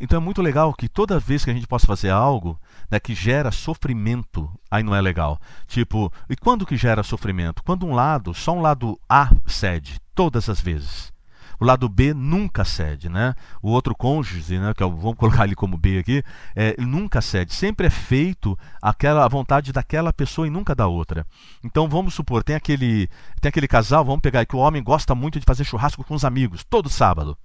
então 0.00 0.18
é 0.18 0.20
muito 0.20 0.42
legal 0.42 0.72
que 0.72 0.88
toda 0.88 1.18
vez 1.18 1.44
que 1.44 1.50
a 1.50 1.54
gente 1.54 1.66
possa 1.66 1.86
fazer 1.86 2.10
algo 2.10 2.58
né, 2.90 2.98
que 2.98 3.14
gera 3.14 3.50
sofrimento, 3.50 4.50
aí 4.70 4.82
não 4.82 4.94
é 4.94 5.00
legal. 5.00 5.40
Tipo, 5.66 6.12
e 6.28 6.36
quando 6.36 6.66
que 6.66 6.76
gera 6.76 7.02
sofrimento? 7.02 7.62
Quando 7.62 7.86
um 7.86 7.94
lado, 7.94 8.34
só 8.34 8.52
um 8.52 8.60
lado 8.60 8.98
A 9.08 9.30
cede, 9.46 10.00
todas 10.14 10.48
as 10.48 10.60
vezes. 10.60 11.12
O 11.60 11.64
lado 11.64 11.88
B 11.88 12.14
nunca 12.14 12.64
cede, 12.64 13.08
né? 13.08 13.34
O 13.60 13.70
outro 13.70 13.94
cônjuge, 13.94 14.58
né, 14.58 14.72
que 14.74 14.82
é 14.82 14.86
o, 14.86 14.94
vamos 14.94 15.16
colocar 15.18 15.44
ele 15.44 15.56
como 15.56 15.76
B 15.76 15.98
aqui, 15.98 16.22
é, 16.54 16.76
nunca 16.78 17.20
cede. 17.20 17.52
Sempre 17.52 17.88
é 17.88 17.90
feito 17.90 18.56
aquela 18.80 19.24
a 19.24 19.28
vontade 19.28 19.72
daquela 19.72 20.12
pessoa 20.12 20.46
e 20.46 20.50
nunca 20.50 20.74
da 20.74 20.86
outra. 20.86 21.26
Então 21.64 21.88
vamos 21.88 22.14
supor, 22.14 22.44
tem 22.44 22.54
aquele, 22.54 23.08
tem 23.40 23.48
aquele 23.48 23.66
casal, 23.66 24.04
vamos 24.04 24.20
pegar 24.20 24.46
que 24.46 24.54
o 24.54 24.60
homem 24.60 24.82
gosta 24.82 25.14
muito 25.14 25.40
de 25.40 25.44
fazer 25.44 25.64
churrasco 25.64 26.04
com 26.04 26.14
os 26.14 26.24
amigos, 26.24 26.62
todo 26.62 26.88
sábado. 26.88 27.36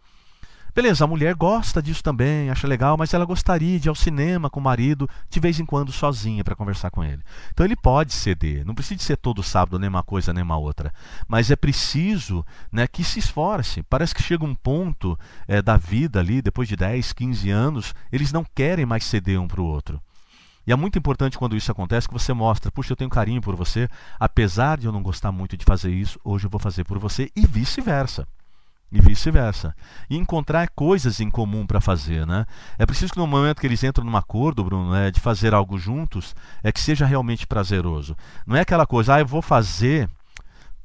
Beleza, 0.76 1.04
a 1.04 1.08
mulher 1.08 1.36
gosta 1.36 1.84
disso 1.84 2.04
também, 2.04 2.50
acha 2.50 2.68
legal, 2.68 2.98
mas 2.98 3.14
ela 3.14 3.26
gostaria 3.26 3.80
de 3.80 3.88
ir 3.88 3.90
ao 3.90 3.96
cinema 3.96 4.50
com 4.50 4.60
o 4.60 4.64
marido 4.64 5.08
de 5.30 5.40
vez 5.40 5.60
em 5.60 5.66
quando 5.68 5.92
sozinha 5.92 6.44
para 6.44 6.56
conversar 6.56 6.90
com 6.90 7.04
ele. 7.04 7.22
Então 7.52 7.64
ele 7.64 7.76
pode 7.76 8.12
ceder, 8.12 8.66
não 8.66 8.74
precisa 8.74 9.04
ser 9.04 9.18
todo 9.18 9.44
sábado 9.44 9.78
nem 9.78 9.88
uma 9.88 10.02
coisa 10.02 10.34
nem 10.34 10.44
uma 10.44 10.58
outra, 10.58 10.92
mas 11.28 11.52
é 11.52 11.56
preciso 11.56 12.44
né, 12.72 12.88
que 12.88 13.04
se 13.04 13.20
esforce. 13.20 13.84
Parece 13.84 14.16
que 14.16 14.24
chega 14.24 14.44
um 14.44 14.56
ponto 14.56 15.16
é, 15.48 15.62
da 15.62 15.78
vida 15.78 16.20
ali, 16.20 16.42
depois 16.42 16.68
de 16.68 16.76
10, 16.76 17.14
15 17.14 17.52
anos, 17.52 17.94
eles 18.12 18.32
não 18.32 18.44
querem 18.44 18.84
mais 18.84 19.04
ceder 19.04 19.40
um 19.40 19.48
para 19.48 19.62
o 19.62 19.66
outro. 19.66 20.02
E 20.66 20.72
é 20.72 20.76
muito 20.76 20.98
importante 20.98 21.38
quando 21.38 21.56
isso 21.56 21.72
acontece 21.72 22.08
que 22.08 22.14
você 22.16 22.34
mostra, 22.34 22.72
puxa, 22.72 22.94
eu 22.94 22.98
tenho 22.98 23.12
carinho 23.12 23.42
por 23.42 23.56
você, 23.56 23.88
apesar 24.20 24.80
de 24.80 24.88
eu 24.88 24.92
não 24.92 25.04
gostar 25.04 25.32
muito 25.32 25.56
de 25.56 25.66
fazer 25.66 25.92
isso, 25.92 26.20
hoje 26.24 26.48
eu 26.48 26.50
vou 26.50 26.60
fazer 26.60 26.84
por 26.84 26.98
você 26.98 27.30
e 27.36 27.46
vice-versa 27.46 28.28
e 28.94 29.02
vice-versa. 29.02 29.76
E 30.10 30.16
encontrar 30.16 30.70
coisas 30.70 31.20
em 31.20 31.30
comum 31.30 31.66
para 31.66 31.82
fazer, 31.82 32.26
né? 32.28 32.46
É 32.78 32.86
preciso 32.86 33.12
que 33.12 33.20
no 33.20 33.26
momento 33.26 33.60
que 33.60 33.66
eles 33.66 33.84
entram 33.84 34.06
num 34.06 34.16
acordo, 34.16 34.64
Bruno, 34.64 34.92
né, 34.92 35.10
de 35.10 35.20
fazer 35.20 35.54
algo 35.54 35.78
juntos, 35.80 36.36
é 36.62 36.72
que 36.72 36.80
seja 36.80 37.06
realmente 37.06 37.48
prazeroso. 37.48 38.16
Não 38.46 38.56
é 38.56 38.62
aquela 38.62 38.86
coisa, 38.86 39.16
ah, 39.16 39.20
eu 39.20 39.26
vou 39.26 39.42
fazer 39.42 40.08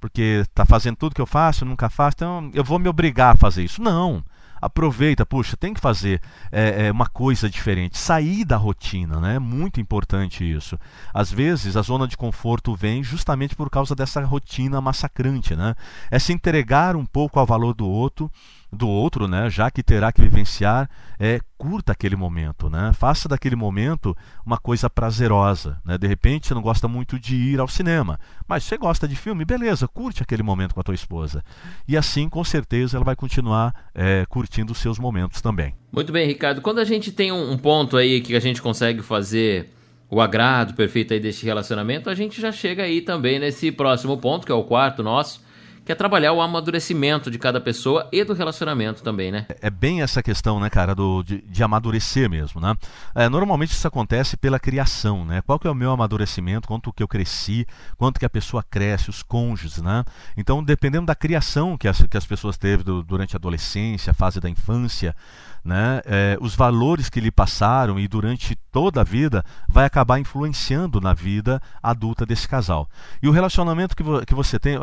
porque 0.01 0.43
está 0.49 0.65
fazendo 0.65 0.97
tudo 0.97 1.15
que 1.15 1.21
eu 1.21 1.27
faço, 1.27 1.65
eu 1.65 1.69
nunca 1.69 1.91
faço, 1.91 2.15
então 2.17 2.51
eu 2.55 2.65
vou 2.65 2.79
me 2.79 2.89
obrigar 2.89 3.35
a 3.35 3.37
fazer 3.37 3.65
isso. 3.65 3.83
Não 3.83 4.25
aproveita, 4.61 5.25
puxa, 5.25 5.57
tem 5.57 5.75
que 5.75 5.81
fazer 5.81 6.21
é, 6.51 6.87
é, 6.87 6.93
uma 6.93 7.07
coisa 7.07 7.49
diferente, 7.49 7.99
sair 7.99 8.45
da 8.45 8.57
rotina, 8.57 9.21
né? 9.21 9.37
É 9.37 9.39
muito 9.39 9.81
importante 9.81 10.45
isso. 10.45 10.79
Às 11.13 11.31
vezes 11.31 11.77
a 11.77 11.83
zona 11.83 12.07
de 12.07 12.17
conforto 12.17 12.75
vem 12.75 13.03
justamente 13.03 13.55
por 13.55 13.71
causa 13.71 13.95
dessa 13.95 14.25
rotina 14.25 14.81
massacrante, 14.81 15.55
né? 15.55 15.75
É 16.11 16.19
se 16.19 16.33
entregar 16.33 16.97
um 16.97 17.07
pouco 17.07 17.39
ao 17.39 17.47
valor 17.47 17.75
do 17.75 17.89
outro 17.89 18.31
do 18.73 18.89
outro, 18.89 19.27
né, 19.27 19.49
já 19.49 19.71
que 19.71 19.83
terá 19.83 20.13
que 20.13 20.21
vivenciar, 20.21 20.89
é, 21.19 21.41
curta 21.57 21.93
aquele 21.93 22.15
momento, 22.15 22.71
né? 22.71 22.93
Faça 22.93 23.29
daquele 23.29 23.57
momento 23.57 24.17
uma 24.45 24.59
coisa 24.59 24.89
prazerosa, 24.89 25.81
né? 25.85 25.99
De 25.99 26.07
repente 26.07 26.47
você 26.47 26.55
não 26.55 26.63
gosta 26.63 26.87
muito 26.87 27.19
de 27.19 27.35
ir 27.35 27.59
ao 27.59 27.67
cinema, 27.67 28.19
mas 28.47 28.65
você 28.65 28.77
gosta 28.77 29.09
de 29.09 29.17
filme, 29.17 29.45
beleza, 29.45 29.89
curte 29.89 30.23
aquele 30.23 30.43
momento 30.43 30.75
com 30.75 30.81
a 30.81 30.85
tua 30.85 30.95
esposa. 30.95 31.43
E 31.87 31.97
assim, 31.97 32.29
com 32.29 32.45
certeza, 32.45 32.97
ela 32.97 33.05
vai 33.05 33.17
continuar 33.17 33.75
é, 33.95 34.25
curtindo 34.29 34.73
os 34.73 34.79
seus 34.79 34.99
momentos 34.99 35.41
também. 35.41 35.75
Muito 35.91 36.13
bem, 36.13 36.27
Ricardo. 36.27 36.61
Quando 36.61 36.79
a 36.79 36.85
gente 36.85 37.11
tem 37.11 37.33
um, 37.33 37.53
um 37.53 37.59
ponto 37.59 37.97
aí 37.97 38.21
que 38.21 38.37
a 38.37 38.41
gente 38.41 38.63
consegue 38.63 39.03
fazer 39.03 39.71
o 40.11 40.21
agrado 40.21 40.75
perfeito 40.75 41.13
aí 41.13 41.21
deste 41.21 41.45
relacionamento, 41.45 42.09
a 42.09 42.15
gente 42.15 42.41
já 42.41 42.53
chega 42.53 42.83
aí 42.83 43.01
também 43.01 43.39
nesse 43.39 43.71
próximo 43.71 44.17
ponto, 44.17 44.47
que 44.47 44.53
é 44.53 44.55
o 44.55 44.65
quarto 44.65 45.03
nosso, 45.03 45.43
que 45.89 45.93
é 45.93 45.95
trabalhar 45.95 46.35
o 46.35 46.43
amadurecimento 46.43 47.31
de 47.31 47.39
cada 47.39 47.59
pessoa 47.59 48.07
e 48.13 48.23
do 48.23 48.35
relacionamento 48.35 49.03
também, 49.03 49.33
né? 49.33 49.47
É 49.63 49.71
bem 49.71 50.03
essa 50.03 50.23
questão, 50.23 50.61
né, 50.61 50.69
cara, 50.69 50.95
do, 50.95 51.23
de, 51.23 51.41
de 51.41 51.63
amadurecer 51.63 52.29
mesmo, 52.29 52.61
né? 52.61 52.77
É, 53.15 53.27
normalmente 53.27 53.71
isso 53.71 53.89
acontece 53.89 54.37
pela 54.37 54.61
criação, 54.61 55.25
né? 55.25 55.41
Qual 55.41 55.59
que 55.59 55.67
é 55.67 55.71
o 55.71 55.75
meu 55.75 55.91
amadurecimento, 55.91 56.69
quanto 56.69 56.93
que 56.93 57.03
eu 57.03 57.09
cresci, 57.09 57.67
quanto 57.97 58.21
que 58.21 58.27
a 58.27 58.29
pessoa 58.29 58.63
cresce, 58.63 59.09
os 59.09 59.23
cônjuges, 59.23 59.79
né? 59.79 60.05
Então, 60.37 60.63
dependendo 60.63 61.07
da 61.07 61.15
criação 61.15 61.75
que 61.79 61.89
as, 61.89 62.03
que 62.03 62.19
as 62.19 62.27
pessoas 62.27 62.59
teve 62.59 62.83
do, 62.83 63.03
durante 63.03 63.35
a 63.35 63.39
adolescência, 63.39 64.11
a 64.11 64.15
fase 64.15 64.41
da 64.41 64.51
infância, 64.51 65.17
né, 65.65 66.01
é, 66.07 66.39
os 66.41 66.55
valores 66.55 67.11
que 67.11 67.21
lhe 67.21 67.31
passaram 67.31 67.99
e 67.99 68.09
durante 68.09 68.57
toda 68.73 69.01
a 69.01 69.05
vida 69.05 69.45
vai 69.69 69.85
acabar 69.85 70.19
influenciando 70.19 71.01
na 71.01 71.13
vida 71.13 71.61
adulta 71.83 72.25
desse 72.25 72.49
casal. 72.49 72.89
E 73.23 73.29
o 73.29 73.33
relacionamento 73.33 73.97
que, 73.97 74.03
vo 74.03 74.25
que 74.25 74.35
você 74.35 74.59
tem, 74.59 74.77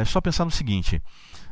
é 0.00 0.04
só 0.04 0.20
pensar 0.20 0.43
no 0.44 0.50
seguinte: 0.50 1.02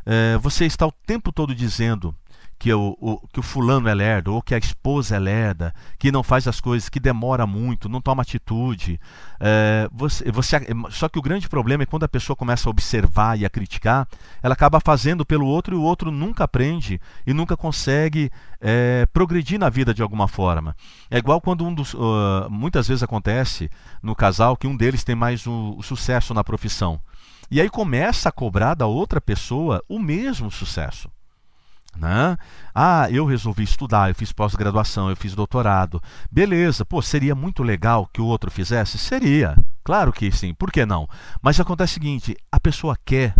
é, 0.04 0.38
você 0.38 0.66
está 0.66 0.86
o 0.86 0.92
tempo 0.92 1.32
todo 1.32 1.54
dizendo 1.54 2.14
que 2.62 2.72
o, 2.72 2.96
o, 3.00 3.18
que 3.32 3.40
o 3.40 3.42
fulano 3.42 3.88
é 3.88 3.94
lerdo, 3.94 4.34
ou 4.34 4.40
que 4.40 4.54
a 4.54 4.58
esposa 4.58 5.16
é 5.16 5.18
lerda, 5.18 5.74
que 5.98 6.12
não 6.12 6.22
faz 6.22 6.46
as 6.46 6.60
coisas, 6.60 6.88
que 6.88 7.00
demora 7.00 7.44
muito, 7.44 7.88
não 7.88 8.00
toma 8.00 8.22
atitude. 8.22 9.00
É, 9.40 9.88
você, 9.92 10.30
você, 10.30 10.64
só 10.90 11.08
que 11.08 11.18
o 11.18 11.22
grande 11.22 11.48
problema 11.48 11.82
é 11.82 11.86
quando 11.86 12.04
a 12.04 12.08
pessoa 12.08 12.36
começa 12.36 12.68
a 12.68 12.70
observar 12.70 13.36
e 13.36 13.44
a 13.44 13.50
criticar, 13.50 14.06
ela 14.40 14.54
acaba 14.54 14.78
fazendo 14.78 15.26
pelo 15.26 15.44
outro 15.44 15.74
e 15.74 15.76
o 15.76 15.82
outro 15.82 16.12
nunca 16.12 16.44
aprende 16.44 17.00
e 17.26 17.34
nunca 17.34 17.56
consegue 17.56 18.30
é, 18.60 19.06
progredir 19.12 19.58
na 19.58 19.68
vida 19.68 19.92
de 19.92 20.00
alguma 20.00 20.28
forma. 20.28 20.76
É 21.10 21.18
igual 21.18 21.40
quando 21.40 21.66
um 21.66 21.74
dos. 21.74 21.94
Uh, 21.94 22.48
muitas 22.48 22.86
vezes 22.86 23.02
acontece 23.02 23.68
no 24.00 24.14
casal 24.14 24.56
que 24.56 24.68
um 24.68 24.76
deles 24.76 25.02
tem 25.02 25.16
mais 25.16 25.48
o, 25.48 25.74
o 25.76 25.82
sucesso 25.82 26.32
na 26.32 26.44
profissão. 26.44 27.00
E 27.52 27.60
aí 27.60 27.68
começa 27.68 28.30
a 28.30 28.32
cobrar 28.32 28.72
da 28.72 28.86
outra 28.86 29.20
pessoa 29.20 29.84
o 29.86 29.98
mesmo 29.98 30.50
sucesso. 30.50 31.10
Né? 31.94 32.34
Ah, 32.74 33.08
eu 33.10 33.26
resolvi 33.26 33.62
estudar, 33.62 34.08
eu 34.08 34.14
fiz 34.14 34.32
pós-graduação, 34.32 35.10
eu 35.10 35.16
fiz 35.16 35.34
doutorado. 35.34 36.02
Beleza, 36.30 36.82
pô, 36.82 37.02
seria 37.02 37.34
muito 37.34 37.62
legal 37.62 38.08
que 38.10 38.22
o 38.22 38.24
outro 38.24 38.50
fizesse? 38.50 38.96
Seria, 38.96 39.54
claro 39.84 40.14
que 40.14 40.32
sim, 40.32 40.54
por 40.54 40.72
que 40.72 40.86
não? 40.86 41.06
Mas 41.42 41.60
acontece 41.60 41.90
o 41.90 41.94
seguinte: 41.96 42.34
a 42.50 42.58
pessoa 42.58 42.96
quer. 43.04 43.34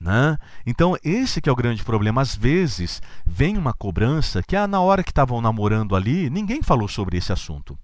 Né? 0.00 0.38
Então, 0.64 0.96
esse 1.04 1.42
que 1.42 1.50
é 1.50 1.52
o 1.52 1.56
grande 1.56 1.84
problema. 1.84 2.22
Às 2.22 2.34
vezes 2.34 3.02
vem 3.26 3.58
uma 3.58 3.74
cobrança 3.74 4.42
que 4.42 4.56
ah, 4.56 4.66
na 4.66 4.80
hora 4.80 5.04
que 5.04 5.10
estavam 5.10 5.42
namorando 5.42 5.94
ali, 5.94 6.30
ninguém 6.30 6.62
falou 6.62 6.88
sobre 6.88 7.18
esse 7.18 7.30
assunto. 7.34 7.78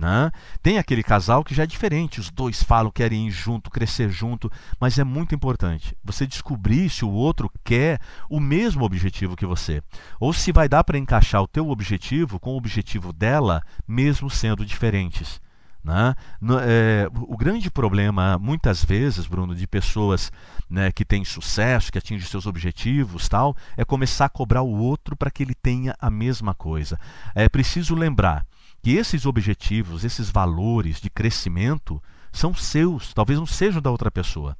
Né? 0.00 0.32
Tem 0.62 0.78
aquele 0.78 1.02
casal 1.02 1.44
que 1.44 1.54
já 1.54 1.64
é 1.64 1.66
diferente, 1.66 2.20
os 2.20 2.30
dois 2.30 2.62
falam, 2.62 2.90
querem 2.90 3.28
ir 3.28 3.30
junto, 3.30 3.70
crescer 3.70 4.08
junto, 4.08 4.50
mas 4.80 4.98
é 4.98 5.04
muito 5.04 5.34
importante 5.34 5.94
você 6.02 6.26
descobrir 6.26 6.88
se 6.88 7.04
o 7.04 7.10
outro 7.10 7.52
quer 7.62 8.00
o 8.26 8.40
mesmo 8.40 8.82
objetivo 8.82 9.36
que 9.36 9.44
você, 9.44 9.82
ou 10.18 10.32
se 10.32 10.52
vai 10.52 10.70
dar 10.70 10.84
para 10.84 10.96
encaixar 10.96 11.42
o 11.42 11.46
teu 11.46 11.68
objetivo 11.68 12.40
com 12.40 12.54
o 12.54 12.56
objetivo 12.56 13.12
dela, 13.12 13.60
mesmo 13.86 14.30
sendo 14.30 14.64
diferentes. 14.64 15.38
Né? 15.84 16.14
No, 16.40 16.58
é, 16.58 17.06
o 17.12 17.36
grande 17.36 17.70
problema, 17.70 18.38
muitas 18.38 18.82
vezes, 18.82 19.26
Bruno, 19.26 19.54
de 19.54 19.66
pessoas 19.66 20.32
né, 20.68 20.90
que 20.90 21.04
têm 21.04 21.26
sucesso, 21.26 21.92
que 21.92 21.98
atingem 21.98 22.26
seus 22.26 22.46
objetivos, 22.46 23.28
tal, 23.28 23.54
é 23.76 23.84
começar 23.84 24.24
a 24.24 24.30
cobrar 24.30 24.62
o 24.62 24.78
outro 24.78 25.14
para 25.14 25.30
que 25.30 25.42
ele 25.42 25.54
tenha 25.54 25.94
a 26.00 26.08
mesma 26.08 26.54
coisa. 26.54 26.98
É 27.34 27.50
preciso 27.50 27.94
lembrar 27.94 28.46
que 28.82 28.96
esses 28.96 29.26
objetivos, 29.26 30.04
esses 30.04 30.30
valores 30.30 31.00
de 31.00 31.10
crescimento, 31.10 32.02
são 32.32 32.54
seus, 32.54 33.12
talvez 33.12 33.38
não 33.38 33.46
sejam 33.46 33.82
da 33.82 33.90
outra 33.90 34.10
pessoa 34.10 34.56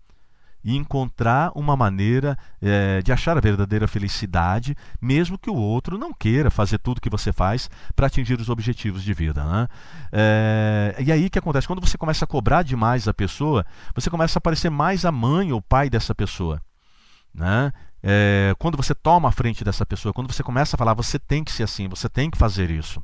e 0.62 0.76
encontrar 0.76 1.50
uma 1.54 1.76
maneira 1.76 2.37
é, 2.61 3.00
de 3.02 3.12
achar 3.12 3.37
a 3.37 3.40
verdadeira 3.40 3.88
felicidade, 3.88 4.76
mesmo 5.00 5.38
que 5.38 5.50
o 5.50 5.54
outro 5.54 5.98
não 5.98 6.12
queira 6.12 6.50
fazer 6.50 6.78
tudo 6.78 7.00
que 7.00 7.11
você 7.11 7.33
faz 7.33 7.70
para 7.96 8.06
atingir 8.06 8.38
os 8.38 8.48
objetivos 8.48 9.02
de 9.02 9.14
vida. 9.14 9.42
Né? 9.42 9.68
É, 10.12 10.96
e 10.98 11.11
aí 11.11 11.26
o 11.26 11.30
que 11.30 11.38
acontece? 11.38 11.66
Quando 11.66 11.80
você 11.80 11.96
começa 11.96 12.24
a 12.24 12.28
cobrar 12.28 12.62
demais 12.62 13.09
a 13.09 13.14
pessoa, 13.14 13.64
você 13.94 14.11
começa 14.11 14.38
a 14.38 14.42
parecer 14.42 14.70
mais 14.70 15.04
a 15.04 15.12
mãe 15.12 15.52
ou 15.52 15.62
pai 15.62 15.88
dessa 15.88 16.14
pessoa. 16.14 16.61
Né? 17.35 17.72
É, 18.02 18.54
quando 18.59 18.76
você 18.76 18.94
toma 18.94 19.28
a 19.28 19.33
frente 19.33 19.64
dessa 19.64 19.87
pessoa, 19.87 20.12
quando 20.12 20.33
você 20.33 20.42
começa 20.42 20.76
a 20.76 20.78
falar, 20.78 20.94
você 20.94 21.18
tem 21.18 21.42
que 21.42 21.52
ser 21.52 21.62
assim, 21.62 21.88
você 21.88 22.09
tem 22.09 22.30
que 22.30 22.37
fazer 22.37 22.70
isso. 22.70 23.02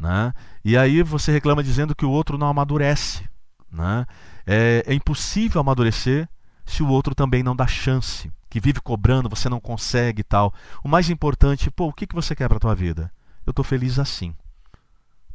Né? 0.00 0.32
E 0.64 0.78
aí 0.78 1.02
você 1.02 1.30
reclama 1.30 1.62
dizendo 1.62 1.94
que 1.94 2.06
o 2.06 2.10
outro 2.10 2.38
não 2.38 2.48
amadurece. 2.48 3.28
Né? 3.70 4.06
É, 4.46 4.82
é 4.86 4.94
impossível 4.94 5.60
amadurecer 5.60 6.26
se 6.64 6.82
o 6.82 6.88
outro 6.88 7.14
também 7.14 7.42
não 7.42 7.54
dá 7.54 7.66
chance, 7.66 8.32
que 8.48 8.60
vive 8.60 8.80
cobrando, 8.80 9.28
você 9.28 9.48
não 9.48 9.60
consegue 9.60 10.20
e 10.20 10.24
tal. 10.24 10.54
O 10.82 10.88
mais 10.88 11.10
importante, 11.10 11.70
pô, 11.70 11.88
o 11.88 11.92
que, 11.92 12.06
que 12.06 12.14
você 12.14 12.34
quer 12.34 12.48
para 12.48 12.58
tua 12.58 12.74
vida? 12.74 13.12
Eu 13.44 13.50
estou 13.50 13.64
feliz 13.64 13.98
assim. 13.98 14.34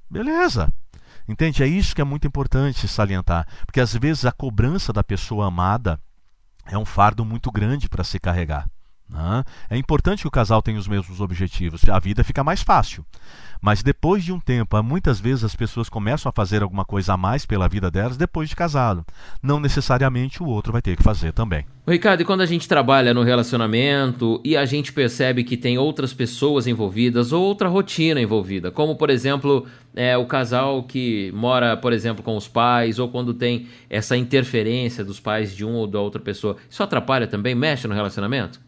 Beleza. 0.09 0.73
Entende? 1.27 1.61
É 1.61 1.67
isso 1.67 1.93
que 1.93 2.01
é 2.01 2.05
muito 2.05 2.27
importante 2.27 2.87
salientar, 2.87 3.47
porque 3.65 3.81
às 3.81 3.93
vezes 3.93 4.25
a 4.25 4.31
cobrança 4.31 4.93
da 4.93 5.03
pessoa 5.03 5.47
amada 5.47 5.99
é 6.65 6.77
um 6.77 6.85
fardo 6.85 7.23
muito 7.23 7.51
grande 7.51 7.89
para 7.89 8.03
se 8.03 8.19
carregar. 8.19 8.69
Né? 9.09 9.43
É 9.69 9.77
importante 9.77 10.21
que 10.21 10.27
o 10.27 10.31
casal 10.31 10.61
tenha 10.61 10.79
os 10.79 10.87
mesmos 10.87 11.21
objetivos, 11.21 11.87
a 11.87 11.99
vida 11.99 12.23
fica 12.23 12.43
mais 12.43 12.61
fácil. 12.61 13.05
Mas 13.61 13.81
depois 13.81 14.23
de 14.23 14.31
um 14.31 14.39
tempo, 14.39 14.81
muitas 14.83 15.19
vezes 15.19 15.43
as 15.43 15.55
pessoas 15.55 15.89
começam 15.89 16.29
a 16.29 16.33
fazer 16.33 16.61
alguma 16.61 16.85
coisa 16.85 17.13
a 17.13 17.17
mais 17.17 17.45
pela 17.45 17.67
vida 17.67 17.89
delas 17.89 18.17
depois 18.17 18.49
de 18.49 18.55
casado. 18.55 19.05
Não 19.41 19.59
necessariamente 19.59 20.43
o 20.43 20.45
outro 20.45 20.71
vai 20.71 20.81
ter 20.81 20.95
que 20.95 21.03
fazer 21.03 21.31
também. 21.31 21.65
Ricardo, 21.87 22.21
e 22.21 22.25
quando 22.25 22.41
a 22.41 22.45
gente 22.45 22.67
trabalha 22.67 23.13
no 23.13 23.23
relacionamento 23.23 24.41
e 24.43 24.57
a 24.57 24.65
gente 24.65 24.91
percebe 24.91 25.43
que 25.43 25.55
tem 25.55 25.77
outras 25.77 26.13
pessoas 26.13 26.67
envolvidas 26.67 27.31
ou 27.31 27.43
outra 27.43 27.69
rotina 27.69 28.21
envolvida, 28.21 28.71
como 28.71 28.95
por 28.95 29.09
exemplo 29.09 29.65
é, 29.95 30.17
o 30.17 30.25
casal 30.25 30.83
que 30.83 31.31
mora, 31.33 31.77
por 31.77 31.93
exemplo, 31.93 32.23
com 32.23 32.35
os 32.35 32.47
pais, 32.47 32.99
ou 32.99 33.09
quando 33.09 33.33
tem 33.33 33.67
essa 33.89 34.17
interferência 34.17 35.03
dos 35.03 35.19
pais 35.19 35.55
de 35.55 35.63
um 35.63 35.73
ou 35.73 35.87
da 35.87 35.99
outra 35.99 36.21
pessoa, 36.21 36.57
isso 36.69 36.83
atrapalha 36.83 37.27
também, 37.27 37.55
mexe 37.55 37.87
no 37.87 37.93
relacionamento? 37.93 38.59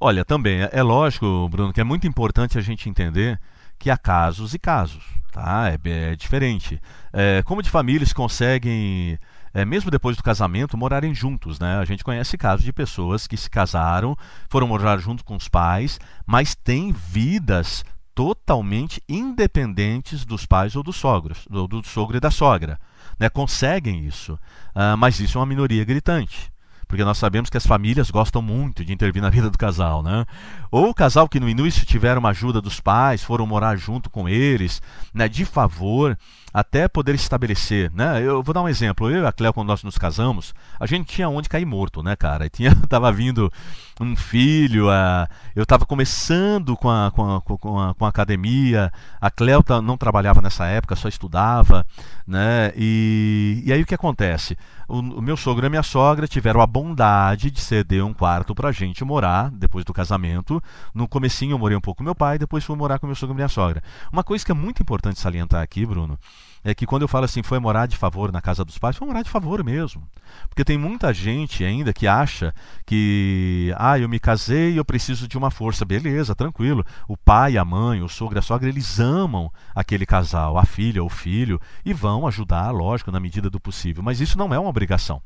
Olha, 0.00 0.24
também 0.24 0.62
é, 0.62 0.70
é 0.72 0.82
lógico, 0.82 1.48
Bruno, 1.48 1.72
que 1.72 1.80
é 1.80 1.84
muito 1.84 2.06
importante 2.06 2.58
a 2.58 2.60
gente 2.60 2.88
entender 2.88 3.40
que 3.78 3.90
há 3.90 3.96
casos 3.96 4.54
e 4.54 4.58
casos, 4.58 5.04
tá? 5.32 5.70
É, 5.70 6.10
é 6.12 6.16
diferente. 6.16 6.80
É, 7.12 7.42
como 7.44 7.62
de 7.62 7.70
famílias 7.70 8.12
conseguem, 8.12 9.18
é, 9.52 9.64
mesmo 9.64 9.90
depois 9.90 10.16
do 10.16 10.22
casamento, 10.22 10.76
morarem 10.76 11.14
juntos, 11.14 11.58
né? 11.58 11.78
A 11.78 11.84
gente 11.84 12.04
conhece 12.04 12.36
casos 12.36 12.64
de 12.64 12.72
pessoas 12.72 13.26
que 13.26 13.36
se 13.36 13.48
casaram, 13.48 14.16
foram 14.48 14.66
morar 14.66 14.98
junto 14.98 15.24
com 15.24 15.36
os 15.36 15.48
pais, 15.48 15.98
mas 16.26 16.54
têm 16.54 16.92
vidas 16.92 17.84
totalmente 18.14 19.02
independentes 19.08 20.24
dos 20.24 20.46
pais 20.46 20.76
ou 20.76 20.82
dos 20.82 20.96
sogros, 20.96 21.46
do, 21.50 21.82
sogro 21.84 22.16
e 22.16 22.20
da 22.20 22.30
sogra. 22.30 22.78
Né? 23.18 23.28
Conseguem 23.28 24.06
isso, 24.06 24.34
uh, 24.34 24.96
mas 24.96 25.18
isso 25.18 25.36
é 25.36 25.40
uma 25.40 25.46
minoria 25.46 25.84
gritante 25.84 26.53
porque 26.94 27.04
nós 27.04 27.18
sabemos 27.18 27.50
que 27.50 27.56
as 27.56 27.66
famílias 27.66 28.08
gostam 28.08 28.40
muito 28.40 28.84
de 28.84 28.92
intervir 28.92 29.20
na 29.20 29.28
vida 29.28 29.50
do 29.50 29.58
casal, 29.58 30.00
né? 30.00 30.24
Ou 30.70 30.90
o 30.90 30.94
casal 30.94 31.28
que 31.28 31.40
no 31.40 31.48
início 31.48 31.84
tiveram 31.84 32.20
uma 32.20 32.28
ajuda 32.28 32.60
dos 32.60 32.78
pais, 32.78 33.20
foram 33.20 33.44
morar 33.48 33.74
junto 33.74 34.08
com 34.08 34.28
eles, 34.28 34.80
né, 35.12 35.28
de 35.28 35.44
favor, 35.44 36.16
até 36.54 36.86
poder 36.86 37.16
estabelecer, 37.16 37.90
né? 37.90 38.22
Eu 38.22 38.40
vou 38.40 38.54
dar 38.54 38.62
um 38.62 38.68
exemplo. 38.68 39.10
Eu 39.10 39.24
e 39.24 39.26
a 39.26 39.32
Cléo, 39.32 39.52
quando 39.52 39.66
nós 39.66 39.82
nos 39.82 39.98
casamos, 39.98 40.54
a 40.78 40.86
gente 40.86 41.12
tinha 41.12 41.28
onde 41.28 41.48
cair 41.48 41.64
morto, 41.64 42.00
né, 42.00 42.14
cara? 42.14 42.46
E 42.46 42.48
tinha, 42.48 42.72
tava 42.88 43.10
vindo 43.10 43.52
um 44.00 44.14
filho, 44.14 44.88
a, 44.88 45.28
eu 45.54 45.64
estava 45.64 45.84
começando 45.84 46.76
com 46.76 46.88
a, 46.88 47.10
com, 47.10 47.36
a, 47.36 47.40
com, 47.40 47.80
a, 47.80 47.94
com 47.94 48.04
a 48.04 48.08
academia, 48.08 48.92
a 49.20 49.30
Cléo 49.30 49.64
não 49.82 49.96
trabalhava 49.96 50.40
nessa 50.40 50.66
época, 50.66 50.96
só 50.96 51.08
estudava, 51.08 51.84
né? 52.26 52.72
E, 52.76 53.62
e 53.64 53.72
aí 53.72 53.82
o 53.82 53.86
que 53.86 53.94
acontece? 53.94 54.56
O, 54.88 54.98
o 54.98 55.22
meu 55.22 55.36
sogro 55.36 55.64
e 55.64 55.68
a 55.68 55.70
minha 55.70 55.82
sogra 55.82 56.28
tiveram 56.28 56.60
a 56.60 56.66
bondade 56.66 57.50
de 57.50 57.60
ceder 57.60 58.04
um 58.04 58.12
quarto 58.12 58.54
pra 58.54 58.70
gente 58.70 59.04
morar, 59.04 59.50
depois 59.50 59.84
do 59.84 59.92
casamento. 59.92 60.62
No 60.94 61.08
comecinho 61.08 61.52
eu 61.52 61.58
morei 61.58 61.76
um 61.76 61.80
pouco 61.80 61.98
com 61.98 62.04
meu 62.04 62.14
pai, 62.14 62.38
depois 62.38 62.64
fui 62.64 62.76
morar 62.76 62.98
com 62.98 63.06
meu 63.06 63.16
sogro 63.16 63.34
e 63.34 63.36
minha 63.36 63.48
sogra. 63.48 63.82
Uma 64.12 64.22
coisa 64.22 64.44
que 64.44 64.52
é 64.52 64.54
muito 64.54 64.82
importante 64.82 65.20
salientar 65.20 65.62
aqui, 65.62 65.86
Bruno, 65.86 66.18
é 66.64 66.74
que 66.74 66.86
quando 66.86 67.02
eu 67.02 67.08
falo 67.08 67.26
assim, 67.26 67.42
foi 67.42 67.58
morar 67.58 67.86
de 67.86 67.96
favor 67.96 68.32
na 68.32 68.40
casa 68.40 68.64
dos 68.64 68.78
pais, 68.78 68.96
foi 68.96 69.06
morar 69.06 69.22
de 69.22 69.28
favor 69.28 69.62
mesmo. 69.62 70.02
Porque 70.48 70.64
tem 70.64 70.78
muita 70.78 71.12
gente 71.12 71.62
ainda 71.62 71.92
que 71.92 72.06
acha 72.06 72.54
que, 72.86 73.74
ah, 73.76 73.98
eu 73.98 74.08
me 74.08 74.18
casei 74.18 74.78
eu 74.78 74.84
preciso 74.84 75.28
de 75.28 75.36
uma 75.36 75.50
força. 75.50 75.84
Beleza, 75.84 76.34
tranquilo. 76.34 76.84
O 77.06 77.16
pai, 77.16 77.58
a 77.58 77.64
mãe, 77.64 78.02
o 78.02 78.08
sogro, 78.08 78.38
a 78.38 78.42
sogra, 78.42 78.68
eles 78.68 78.98
amam 78.98 79.52
aquele 79.74 80.06
casal, 80.06 80.56
a 80.56 80.64
filha, 80.64 81.04
o 81.04 81.08
filho, 81.10 81.60
e 81.84 81.92
vão 81.92 82.26
ajudar, 82.26 82.70
lógico, 82.70 83.12
na 83.12 83.20
medida 83.20 83.50
do 83.50 83.60
possível. 83.60 84.02
Mas 84.02 84.20
isso 84.20 84.38
não 84.38 84.52
é 84.54 84.58
uma 84.58 84.70
obrigação. 84.70 85.22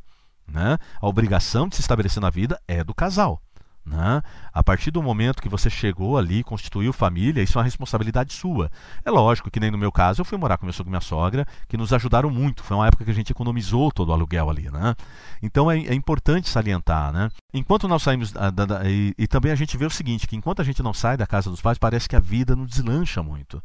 Né? 0.51 0.79
A 1.01 1.07
obrigação 1.07 1.69
de 1.69 1.77
se 1.77 1.83
estabelecer 1.83 2.23
na 2.23 2.31
vida 2.31 2.61
é 2.67 2.83
do 2.83 2.95
casal. 2.95 3.41
Né? 3.89 4.23
A 4.53 4.63
partir 4.63 4.91
do 4.91 5.03
momento 5.03 5.41
que 5.43 5.49
você 5.49 5.71
chegou 5.71 6.19
ali, 6.19 6.45
constituiu 6.45 6.93
família, 6.93 7.43
isso 7.43 7.57
é 7.57 7.59
uma 7.59 7.65
responsabilidade 7.65 8.35
sua. 8.35 8.71
É 9.05 9.11
lógico 9.11 9.51
que 9.51 9.59
nem 9.59 9.71
no 9.71 9.79
meu 9.79 9.91
caso, 9.91 10.21
eu 10.21 10.25
fui 10.25 10.37
morar 10.37 10.59
com 10.59 10.67
meu 10.67 10.73
sogro 10.73 10.91
e 10.91 10.93
minha 10.93 11.01
sogra, 11.01 11.47
que 11.67 11.77
nos 11.77 11.93
ajudaram 11.93 12.31
muito. 12.31 12.63
Foi 12.63 12.77
uma 12.77 12.87
época 12.87 13.05
que 13.05 13.11
a 13.11 13.15
gente 13.15 13.33
economizou 13.33 13.91
todo 13.91 14.11
o 14.11 14.13
aluguel 14.13 14.51
ali. 14.51 14.71
Né? 14.71 14.95
Então 15.43 15.71
é, 15.71 15.79
é 15.79 15.95
importante 15.95 16.49
salientar. 16.49 17.13
Né? 17.13 17.31
Enquanto 17.53 17.89
nós 17.89 18.03
saímos. 18.03 18.31
Da, 18.33 18.51
da, 18.51 18.65
da, 18.67 18.91
e, 18.91 19.15
e, 19.17 19.27
também 19.27 19.51
a 19.51 19.57
gente 19.57 19.77
vê 19.77 19.87
o 19.87 19.91
seguinte: 19.91 20.27
que 20.27 20.37
enquanto 20.37 20.61
a 20.61 20.65
gente 20.65 20.83
não 20.83 20.93
sai 20.93 21.17
da 21.17 21.27
casa 21.27 21.51
dos 21.51 21.63
pais, 21.63 21.79
parece 21.79 22.09
que 22.09 22.17
a 22.17 22.21
vida 22.21 22.55
não 22.55 22.67
deslancha 22.67 23.23
muito. 23.23 23.63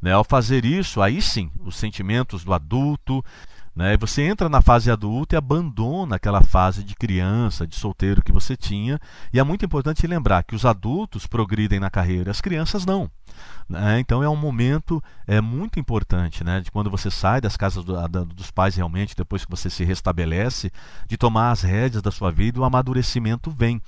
Né? 0.00 0.12
Ao 0.12 0.24
fazer 0.24 0.64
isso, 0.64 1.02
aí 1.02 1.20
sim, 1.20 1.50
os 1.60 1.76
sentimentos 1.76 2.44
do 2.44 2.52
adulto 2.52 3.24
né? 3.76 3.94
Você 3.98 4.22
entra 4.22 4.48
na 4.48 4.62
fase 4.62 4.90
adulta 4.90 5.34
e 5.34 5.38
abandona 5.38 6.16
aquela 6.16 6.42
fase 6.42 6.82
de 6.82 6.94
criança, 6.94 7.66
de 7.66 7.76
solteiro 7.76 8.22
que 8.22 8.32
você 8.32 8.56
tinha. 8.56 8.98
E 9.30 9.38
é 9.38 9.44
muito 9.44 9.66
importante 9.66 10.06
lembrar 10.06 10.44
que 10.44 10.54
os 10.54 10.64
adultos 10.64 11.26
progridem 11.26 11.78
na 11.78 11.90
carreira, 11.90 12.30
as 12.30 12.40
crianças 12.40 12.86
não. 12.86 13.10
Né? 13.68 14.00
Então 14.00 14.22
é 14.22 14.28
um 14.28 14.36
momento 14.36 15.02
é 15.26 15.42
muito 15.42 15.78
importante, 15.78 16.42
né? 16.42 16.62
De 16.62 16.70
quando 16.70 16.90
você 16.90 17.10
sai 17.10 17.38
das 17.38 17.54
casas 17.54 17.84
do, 17.84 17.92
da, 18.08 18.24
dos 18.24 18.50
pais 18.50 18.76
realmente, 18.76 19.14
depois 19.14 19.44
que 19.44 19.50
você 19.50 19.68
se 19.68 19.84
restabelece, 19.84 20.72
de 21.06 21.18
tomar 21.18 21.50
as 21.50 21.60
rédeas 21.60 22.02
da 22.02 22.10
sua 22.10 22.32
vida, 22.32 22.58
o 22.58 22.64
amadurecimento 22.64 23.50
vem. 23.50 23.82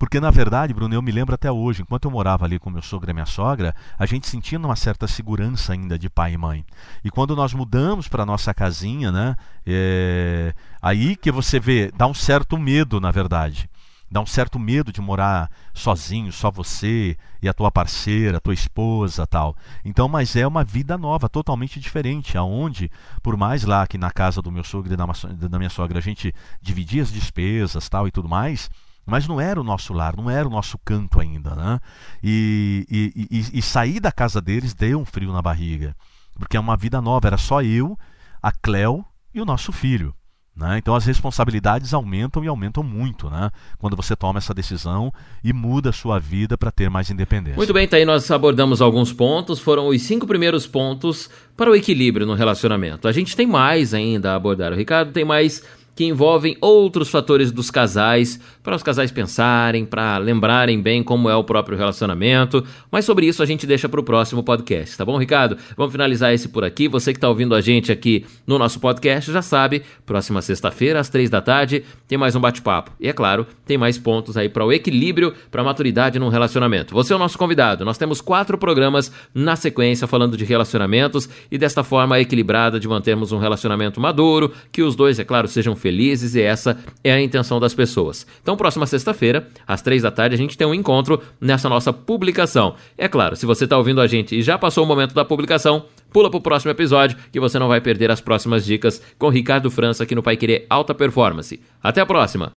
Porque, 0.00 0.18
na 0.18 0.30
verdade, 0.30 0.72
Bruno, 0.72 0.94
eu 0.94 1.02
me 1.02 1.12
lembro 1.12 1.34
até 1.34 1.52
hoje, 1.52 1.82
enquanto 1.82 2.06
eu 2.06 2.10
morava 2.10 2.46
ali 2.46 2.58
com 2.58 2.70
meu 2.70 2.80
sogro 2.80 3.10
e 3.10 3.12
minha 3.12 3.26
sogra, 3.26 3.74
a 3.98 4.06
gente 4.06 4.26
sentia 4.26 4.58
uma 4.58 4.74
certa 4.74 5.06
segurança 5.06 5.74
ainda 5.74 5.98
de 5.98 6.08
pai 6.08 6.32
e 6.32 6.38
mãe. 6.38 6.64
E 7.04 7.10
quando 7.10 7.36
nós 7.36 7.52
mudamos 7.52 8.08
para 8.08 8.24
nossa 8.24 8.54
casinha, 8.54 9.12
né? 9.12 9.36
É... 9.66 10.54
Aí 10.80 11.16
que 11.16 11.30
você 11.30 11.60
vê, 11.60 11.92
dá 11.94 12.06
um 12.06 12.14
certo 12.14 12.56
medo, 12.56 12.98
na 12.98 13.10
verdade 13.10 13.68
dá 14.10 14.20
um 14.20 14.26
certo 14.26 14.58
medo 14.58 14.92
de 14.92 15.00
morar 15.00 15.48
sozinho, 15.72 16.32
só 16.32 16.50
você 16.50 17.16
e 17.40 17.48
a 17.48 17.54
tua 17.54 17.70
parceira, 17.70 18.38
a 18.38 18.40
tua 18.40 18.52
esposa, 18.52 19.24
tal. 19.24 19.54
Então, 19.84 20.08
mas 20.08 20.34
é 20.34 20.44
uma 20.44 20.64
vida 20.64 20.98
nova, 20.98 21.28
totalmente 21.28 21.78
diferente, 21.78 22.36
aonde, 22.36 22.90
por 23.22 23.36
mais 23.36 23.62
lá 23.62 23.86
que 23.86 23.96
na 23.96 24.10
casa 24.10 24.42
do 24.42 24.50
meu 24.50 24.64
sogro 24.64 24.92
e 24.92 25.48
da 25.48 25.58
minha 25.58 25.70
sogra 25.70 25.98
a 25.98 26.02
gente 26.02 26.34
dividia 26.60 27.04
as 27.04 27.12
despesas, 27.12 27.88
tal 27.88 28.08
e 28.08 28.10
tudo 28.10 28.28
mais, 28.28 28.68
mas 29.10 29.26
não 29.26 29.40
era 29.40 29.60
o 29.60 29.64
nosso 29.64 29.92
lar, 29.92 30.16
não 30.16 30.30
era 30.30 30.46
o 30.46 30.50
nosso 30.50 30.78
canto 30.78 31.20
ainda, 31.20 31.54
né? 31.54 31.80
E, 32.22 32.86
e, 32.90 33.28
e, 33.30 33.58
e 33.58 33.62
sair 33.62 34.00
da 34.00 34.12
casa 34.12 34.40
deles 34.40 34.72
deu 34.72 35.00
um 35.00 35.04
frio 35.04 35.32
na 35.32 35.42
barriga, 35.42 35.94
porque 36.38 36.56
é 36.56 36.60
uma 36.60 36.76
vida 36.76 37.00
nova, 37.00 37.26
era 37.26 37.36
só 37.36 37.62
eu, 37.62 37.98
a 38.42 38.52
Cleo 38.52 39.04
e 39.34 39.40
o 39.40 39.44
nosso 39.44 39.72
filho. 39.72 40.14
Né? 40.60 40.76
Então 40.78 40.94
as 40.94 41.06
responsabilidades 41.06 41.94
aumentam 41.94 42.44
e 42.44 42.48
aumentam 42.48 42.82
muito 42.82 43.30
né? 43.30 43.50
quando 43.78 43.96
você 43.96 44.14
toma 44.14 44.38
essa 44.38 44.52
decisão 44.52 45.10
e 45.42 45.52
muda 45.52 45.88
a 45.88 45.92
sua 45.92 46.18
vida 46.18 46.58
para 46.58 46.70
ter 46.70 46.90
mais 46.90 47.08
independência. 47.08 47.56
Muito 47.56 47.72
bem, 47.72 47.88
tá 47.88 47.96
aí 47.96 48.04
nós 48.04 48.30
abordamos 48.30 48.82
alguns 48.82 49.12
pontos, 49.12 49.58
foram 49.58 49.88
os 49.88 50.02
cinco 50.02 50.26
primeiros 50.26 50.66
pontos 50.66 51.30
para 51.56 51.70
o 51.70 51.74
equilíbrio 51.74 52.26
no 52.26 52.34
relacionamento. 52.34 53.08
A 53.08 53.12
gente 53.12 53.34
tem 53.34 53.46
mais 53.46 53.94
ainda 53.94 54.32
a 54.32 54.36
abordar. 54.36 54.72
O 54.72 54.76
Ricardo 54.76 55.12
tem 55.12 55.24
mais 55.24 55.62
que 56.00 56.06
envolvem 56.06 56.56
outros 56.62 57.10
fatores 57.10 57.52
dos 57.52 57.70
casais, 57.70 58.40
para 58.62 58.74
os 58.74 58.82
casais 58.82 59.12
pensarem, 59.12 59.84
para 59.84 60.16
lembrarem 60.16 60.80
bem 60.80 61.02
como 61.02 61.28
é 61.28 61.36
o 61.36 61.44
próprio 61.44 61.76
relacionamento. 61.76 62.64
Mas 62.90 63.04
sobre 63.04 63.26
isso 63.26 63.42
a 63.42 63.46
gente 63.46 63.66
deixa 63.66 63.86
para 63.86 64.00
o 64.00 64.02
próximo 64.02 64.42
podcast, 64.42 64.96
tá 64.96 65.04
bom, 65.04 65.18
Ricardo? 65.18 65.58
Vamos 65.76 65.92
finalizar 65.92 66.32
esse 66.32 66.48
por 66.48 66.64
aqui. 66.64 66.88
Você 66.88 67.12
que 67.12 67.18
está 67.18 67.28
ouvindo 67.28 67.54
a 67.54 67.60
gente 67.60 67.92
aqui 67.92 68.24
no 68.46 68.58
nosso 68.58 68.80
podcast 68.80 69.30
já 69.30 69.42
sabe, 69.42 69.82
próxima 70.06 70.40
sexta-feira, 70.40 71.00
às 71.00 71.10
três 71.10 71.28
da 71.28 71.42
tarde, 71.42 71.84
tem 72.08 72.16
mais 72.16 72.34
um 72.34 72.40
bate-papo. 72.40 72.92
E 72.98 73.06
é 73.06 73.12
claro, 73.12 73.46
tem 73.66 73.76
mais 73.76 73.98
pontos 73.98 74.38
aí 74.38 74.48
para 74.48 74.64
o 74.64 74.72
equilíbrio, 74.72 75.34
para 75.50 75.60
a 75.60 75.64
maturidade 75.66 76.18
num 76.18 76.28
relacionamento. 76.28 76.94
Você 76.94 77.12
é 77.12 77.16
o 77.16 77.18
nosso 77.18 77.36
convidado. 77.36 77.84
Nós 77.84 77.98
temos 77.98 78.22
quatro 78.22 78.56
programas 78.56 79.12
na 79.34 79.54
sequência 79.54 80.06
falando 80.06 80.34
de 80.34 80.46
relacionamentos 80.46 81.28
e 81.50 81.58
desta 81.58 81.84
forma 81.84 82.18
equilibrada 82.18 82.80
de 82.80 82.88
mantermos 82.88 83.32
um 83.32 83.38
relacionamento 83.38 84.00
maduro, 84.00 84.50
que 84.72 84.82
os 84.82 84.96
dois, 84.96 85.18
é 85.18 85.24
claro, 85.24 85.46
sejam 85.46 85.76
felizes 85.76 85.89
e 86.34 86.40
essa 86.40 86.78
é 87.02 87.12
a 87.12 87.20
intenção 87.20 87.60
das 87.60 87.74
pessoas. 87.74 88.26
Então, 88.42 88.56
próxima 88.56 88.86
sexta-feira, 88.86 89.48
às 89.66 89.82
três 89.82 90.02
da 90.02 90.10
tarde, 90.10 90.34
a 90.34 90.38
gente 90.38 90.56
tem 90.56 90.66
um 90.66 90.74
encontro 90.74 91.20
nessa 91.40 91.68
nossa 91.68 91.92
publicação. 91.92 92.74
É 92.96 93.08
claro, 93.08 93.36
se 93.36 93.46
você 93.46 93.64
está 93.64 93.76
ouvindo 93.76 94.00
a 94.00 94.06
gente 94.06 94.36
e 94.36 94.42
já 94.42 94.58
passou 94.58 94.84
o 94.84 94.86
momento 94.86 95.14
da 95.14 95.24
publicação, 95.24 95.84
pula 96.12 96.30
para 96.30 96.38
o 96.38 96.42
próximo 96.42 96.70
episódio 96.70 97.16
que 97.32 97.40
você 97.40 97.58
não 97.58 97.68
vai 97.68 97.80
perder 97.80 98.10
as 98.10 98.20
próximas 98.20 98.64
dicas 98.64 99.02
com 99.18 99.28
Ricardo 99.28 99.70
França 99.70 100.04
aqui 100.04 100.14
no 100.14 100.22
Pai 100.22 100.36
Querer 100.36 100.66
Alta 100.68 100.94
Performance. 100.94 101.60
Até 101.82 102.00
a 102.00 102.06
próxima! 102.06 102.50